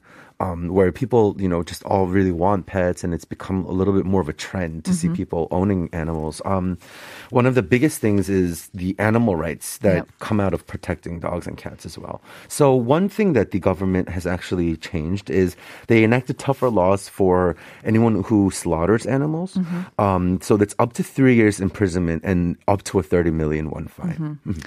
um, 0.43 0.67
where 0.75 0.91
people, 0.91 1.37
you 1.39 1.47
know, 1.49 1.63
just 1.63 1.83
all 1.87 2.07
really 2.11 2.35
want 2.35 2.67
pets, 2.67 3.05
and 3.07 3.15
it's 3.15 3.25
become 3.25 3.63
a 3.65 3.71
little 3.71 3.95
bit 3.95 4.05
more 4.05 4.21
of 4.21 4.29
a 4.29 4.35
trend 4.35 4.83
to 4.85 4.93
see 4.93 5.07
Mm-hmm. 5.07 5.23
people 5.23 5.47
owning 5.55 5.87
animals. 5.95 6.43
Um, 6.45 6.79
one 7.31 7.47
of 7.47 7.55
the 7.55 7.63
biggest 7.63 8.01
things 8.03 8.27
is 8.29 8.67
the 8.75 8.97
animal 8.99 9.37
rights 9.39 9.79
that 9.87 10.03
Yep. 10.03 10.09
come 10.19 10.41
out 10.43 10.51
of 10.57 10.67
protecting 10.67 11.21
dogs 11.23 11.47
and 11.47 11.55
cats 11.57 11.87
as 11.87 11.95
well. 11.97 12.19
So 12.49 12.75
one 12.75 13.07
thing 13.09 13.33
that 13.39 13.53
the 13.55 13.61
government 13.63 14.09
has 14.11 14.27
actually 14.27 14.75
changed 14.83 15.31
is 15.31 15.55
they 15.87 16.03
enacted 16.03 16.39
tougher 16.43 16.71
laws 16.75 17.09
for 17.09 17.55
anyone 17.87 18.25
who 18.27 18.51
slaughters 18.51 19.07
animals. 19.07 19.55
Mm-hmm. 19.55 20.01
Um, 20.03 20.41
so 20.43 20.57
that's 20.59 20.75
up 20.83 20.93
to 20.99 21.03
three 21.07 21.37
years 21.39 21.61
imprisonment 21.63 22.25
and 22.27 22.57
up 22.67 22.83
to 22.91 22.99
a 22.99 23.03
30 23.07 23.31
million 23.31 23.71
won 23.71 23.87
fine. 23.87 24.41
Mm-hmm. 24.43 24.59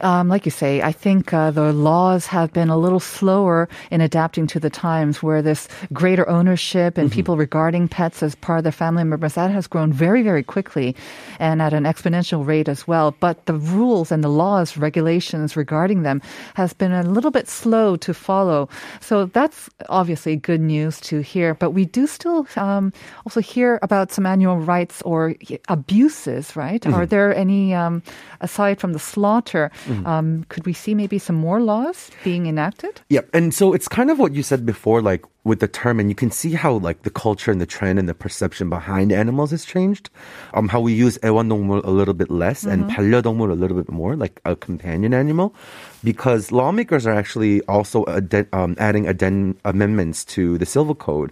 Um, 0.00 0.28
like 0.28 0.44
you 0.44 0.50
say, 0.50 0.82
I 0.82 0.92
think 0.92 1.32
uh, 1.32 1.50
the 1.50 1.72
laws 1.72 2.26
have 2.26 2.52
been 2.52 2.68
a 2.68 2.76
little 2.76 3.00
slower 3.00 3.68
in 3.90 4.00
adapting 4.00 4.46
to 4.48 4.60
the 4.60 4.70
times 4.70 5.22
where 5.22 5.42
this 5.42 5.68
greater 5.92 6.28
ownership 6.28 6.98
and 6.98 7.10
people 7.10 7.36
regarding 7.36 7.88
pets 7.88 8.22
as 8.22 8.34
part 8.34 8.58
of 8.58 8.64
their 8.64 8.72
family 8.72 9.04
members, 9.04 9.34
that 9.34 9.50
has 9.50 9.66
grown 9.66 9.92
very, 9.92 10.22
very 10.22 10.42
quickly 10.42 10.96
and 11.38 11.62
at 11.62 11.72
an 11.72 11.84
exponential 11.84 12.46
rate 12.46 12.68
as 12.68 12.86
well. 12.86 13.14
But 13.20 13.46
the 13.46 13.54
rules 13.54 14.10
and 14.10 14.24
the 14.24 14.28
laws, 14.28 14.76
regulations 14.76 15.56
regarding 15.56 16.02
them 16.02 16.20
has 16.54 16.72
been 16.72 16.92
a 16.92 17.02
little 17.02 17.30
bit 17.30 17.48
slow 17.48 17.96
to 17.96 18.14
follow. 18.14 18.68
So 19.00 19.26
that's 19.26 19.70
obviously 19.88 20.36
good 20.36 20.60
news 20.60 21.00
to 21.02 21.20
hear. 21.20 21.54
But 21.54 21.70
we 21.70 21.84
do 21.84 22.06
still 22.06 22.46
um, 22.56 22.92
also 23.26 23.40
hear 23.40 23.78
about 23.82 24.12
some 24.12 24.26
animal 24.26 24.58
rights 24.58 25.02
or 25.02 25.34
abuses, 25.68 26.56
right? 26.56 26.84
Are 26.86 27.06
there 27.06 27.34
any, 27.34 27.74
um, 27.74 28.02
aside 28.40 28.80
from 28.80 28.92
the 28.92 28.98
slaughter, 28.98 29.70
um, 30.04 30.44
could 30.48 30.66
we 30.66 30.72
see 30.72 30.94
maybe 30.94 31.18
some 31.18 31.36
more 31.36 31.60
laws 31.60 32.10
being 32.22 32.46
enacted? 32.46 33.00
Yeah, 33.08 33.22
and 33.32 33.54
so 33.54 33.72
it's 33.72 33.88
kind 33.88 34.10
of 34.10 34.18
what 34.18 34.32
you 34.32 34.42
said 34.42 34.64
before, 34.64 35.02
like 35.02 35.24
with 35.45 35.59
the 35.61 35.67
term, 35.67 35.99
and 35.99 36.09
you 36.09 36.15
can 36.15 36.29
see 36.29 36.53
how 36.53 36.73
like 36.73 37.03
the 37.03 37.09
culture 37.09 37.49
and 37.49 37.61
the 37.61 37.65
trend 37.65 37.97
and 37.97 38.07
the 38.07 38.13
perception 38.13 38.69
behind 38.69 39.11
animals 39.11 39.51
has 39.51 39.63
changed. 39.65 40.09
Um, 40.53 40.67
how 40.67 40.79
we 40.79 40.93
use 40.93 41.17
애완동물 41.19 41.81
a 41.85 41.89
little 41.89 42.13
bit 42.13 42.29
less 42.29 42.65
and 42.65 42.91
반려동물 42.91 43.49
a 43.49 43.55
little 43.55 43.77
bit 43.77 43.89
more, 43.89 44.15
like 44.15 44.41
a 44.45 44.55
companion 44.55 45.13
animal, 45.13 45.55
because 46.03 46.51
lawmakers 46.51 47.07
are 47.07 47.15
actually 47.15 47.63
also 47.71 48.03
aden- 48.07 48.47
um, 48.53 48.75
adding 48.79 49.07
aden- 49.07 49.55
amendments 49.63 50.25
to 50.35 50.57
the 50.59 50.65
civil 50.67 50.93
code, 50.93 51.31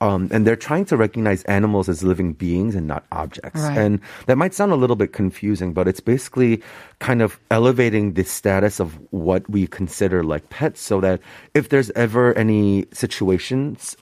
um, 0.00 0.28
and 0.30 0.46
they're 0.46 0.56
trying 0.56 0.86
to 0.86 0.96
recognize 0.96 1.42
animals 1.44 1.88
as 1.88 2.02
living 2.02 2.32
beings 2.32 2.74
and 2.74 2.86
not 2.86 3.04
objects. 3.10 3.60
Right. 3.60 3.76
And 3.76 4.00
that 4.26 4.38
might 4.38 4.54
sound 4.54 4.72
a 4.72 4.76
little 4.78 4.96
bit 4.96 5.12
confusing, 5.12 5.74
but 5.74 5.88
it's 5.88 6.00
basically 6.00 6.62
kind 7.00 7.22
of 7.22 7.38
elevating 7.50 8.14
the 8.14 8.24
status 8.24 8.80
of 8.80 8.98
what 9.10 9.48
we 9.50 9.66
consider 9.66 10.22
like 10.22 10.48
pets 10.48 10.80
so 10.80 11.00
that 11.00 11.20
if 11.54 11.68
there's 11.68 11.90
ever 11.92 12.32
any 12.38 12.86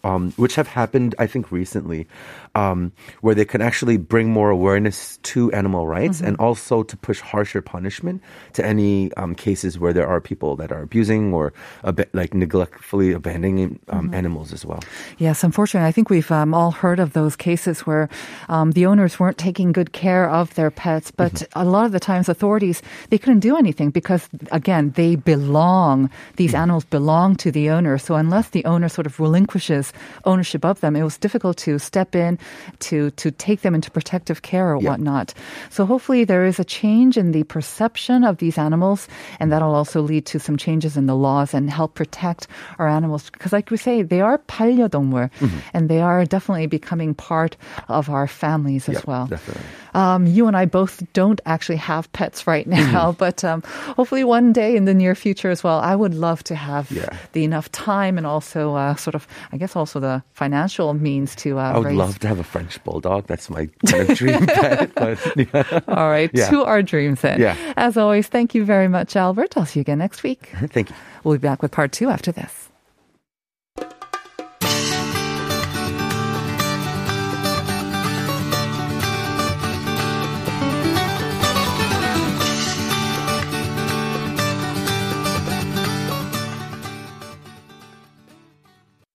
um, 0.03 0.31
which 0.37 0.55
have 0.55 0.67
happened, 0.67 1.15
I 1.19 1.27
think, 1.27 1.51
recently, 1.51 2.07
um, 2.55 2.91
where 3.21 3.35
they 3.35 3.45
can 3.45 3.61
actually 3.61 3.97
bring 3.97 4.29
more 4.29 4.49
awareness 4.49 5.17
to 5.23 5.51
animal 5.53 5.87
rights 5.87 6.19
and 6.21 6.35
also 6.37 6.83
to 6.83 6.97
push 6.97 7.19
harsher 7.19 7.61
punishment 7.61 8.21
to 8.53 8.65
any 8.65 9.13
um, 9.13 9.35
cases 9.35 9.79
where 9.79 9.93
there 9.93 10.07
are 10.07 10.19
people 10.19 10.55
that 10.57 10.71
are 10.71 10.81
abusing 10.81 11.33
or 11.33 11.53
ab- 11.83 12.09
like 12.13 12.33
neglectfully 12.33 13.11
abandoning 13.13 13.79
um, 13.89 14.13
animals 14.13 14.51
as 14.51 14.65
well. 14.65 14.79
Yes, 15.17 15.43
unfortunately, 15.43 15.87
I 15.87 15.91
think 15.91 16.09
we've 16.09 16.31
um, 16.31 16.53
all 16.53 16.71
heard 16.71 16.99
of 16.99 17.13
those 17.13 17.35
cases 17.35 17.81
where 17.81 18.09
um, 18.49 18.71
the 18.71 18.85
owners 18.85 19.19
weren't 19.19 19.37
taking 19.37 19.71
good 19.71 19.93
care 19.93 20.29
of 20.29 20.53
their 20.55 20.71
pets, 20.71 21.11
but 21.11 21.43
a 21.55 21.63
lot 21.63 21.85
of 21.85 21.91
the 21.91 21.99
times 21.99 22.27
authorities 22.27 22.81
they 23.09 23.17
couldn't 23.17 23.39
do 23.39 23.55
anything 23.55 23.91
because 23.91 24.27
again 24.51 24.91
they 24.91 25.15
belong. 25.15 26.09
These 26.35 26.53
animals 26.53 26.83
belong 26.85 27.35
to 27.37 27.51
the 27.51 27.69
owner. 27.69 27.97
So 27.97 28.15
unless 28.15 28.49
the 28.49 28.65
owner 28.65 28.89
sort 28.89 29.07
of 29.07 29.19
relinquishes 29.19 29.93
ownership 30.25 30.65
of 30.65 30.81
them, 30.81 30.95
it 30.95 31.03
was 31.03 31.17
difficult 31.17 31.57
to 31.57 31.79
step 31.79 32.15
in 32.15 32.37
to 32.80 33.10
to 33.20 33.30
take 33.30 33.60
them 33.62 33.74
into 33.74 33.90
protective 33.90 34.40
care 34.42 34.72
or 34.72 34.78
Yeah. 34.80 34.90
whatnot. 34.90 35.34
So 35.70 35.84
hopefully 35.86 36.24
there 36.24 36.44
is 36.46 36.58
a 36.58 36.64
change 36.64 37.16
in 37.16 37.32
the 37.32 37.44
perception 37.44 38.24
of 38.24 38.38
these 38.38 38.58
animals, 38.58 39.08
and 39.40 39.52
that'll 39.52 39.74
also 39.74 40.00
lead 40.00 40.24
to 40.32 40.38
some 40.38 40.56
changes 40.56 40.96
in 40.96 41.06
the 41.06 41.14
laws 41.16 41.54
and 41.54 41.70
help 41.70 41.94
protect 41.94 42.46
our 42.78 42.88
animals. 42.88 43.30
Because, 43.30 43.52
like 43.52 43.70
we 43.70 43.76
say, 43.76 44.02
they 44.02 44.20
are 44.20 44.38
반려동물, 44.48 45.30
and 45.74 45.88
they 45.88 46.00
are 46.00 46.24
definitely 46.24 46.66
becoming 46.66 47.14
part 47.14 47.56
of 47.88 48.08
our 48.10 48.26
families 48.26 48.88
as 48.88 48.96
Yeah, 49.00 49.06
well. 49.06 49.26
definitely. 49.26 49.62
Um, 49.93 50.25
you 50.27 50.47
and 50.47 50.55
I 50.55 50.65
both 50.65 51.03
don't 51.13 51.41
actually 51.45 51.75
have 51.77 52.11
pets 52.13 52.47
right 52.47 52.65
now, 52.67 53.11
but 53.17 53.43
um, 53.43 53.61
hopefully 53.95 54.23
one 54.23 54.53
day 54.53 54.75
in 54.75 54.85
the 54.85 54.93
near 54.93 55.15
future 55.15 55.49
as 55.49 55.63
well. 55.63 55.79
I 55.79 55.95
would 55.95 56.13
love 56.13 56.43
to 56.45 56.55
have 56.55 56.89
Yeah. 56.91 57.15
the 57.33 57.43
enough 57.43 57.71
time 57.71 58.17
and 58.17 58.25
also 58.25 58.75
uh, 58.75 58.95
sort 58.95 59.15
of, 59.15 59.27
I 59.51 59.57
guess, 59.57 59.75
also 59.75 59.99
the 59.99 60.23
financial 60.33 60.93
means 60.93 61.35
to 61.37 61.59
uh, 61.59 61.73
I 61.73 61.77
would 61.77 61.87
raise. 61.87 61.97
love 61.97 62.19
to 62.19 62.27
have 62.27 62.39
a 62.39 62.43
French 62.43 62.83
bulldog. 62.83 63.27
That's 63.27 63.49
my 63.49 63.67
kind 63.85 64.09
of 64.09 64.17
dream 64.17 64.45
pet. 64.47 64.91
But 64.95 65.19
yeah. 65.35 65.79
All 65.87 66.09
right, 66.09 66.31
Yeah. 66.33 66.49
to 66.49 66.63
our 66.63 66.81
dreams 66.81 67.21
then. 67.21 67.39
Yeah. 67.39 67.55
As 67.77 67.97
always, 67.97 68.27
thank 68.27 68.55
you 68.55 68.63
very 68.65 68.87
much, 68.87 69.15
Albert. 69.15 69.57
I'll 69.57 69.65
see 69.65 69.79
you 69.79 69.81
again 69.81 69.99
next 69.99 70.23
week. 70.23 70.49
Thank 70.71 70.89
you. 70.89 70.95
We'll 71.23 71.35
be 71.37 71.39
back 71.47 71.61
with 71.61 71.71
part 71.71 71.91
two 71.91 72.09
after 72.09 72.31
this. 72.31 72.70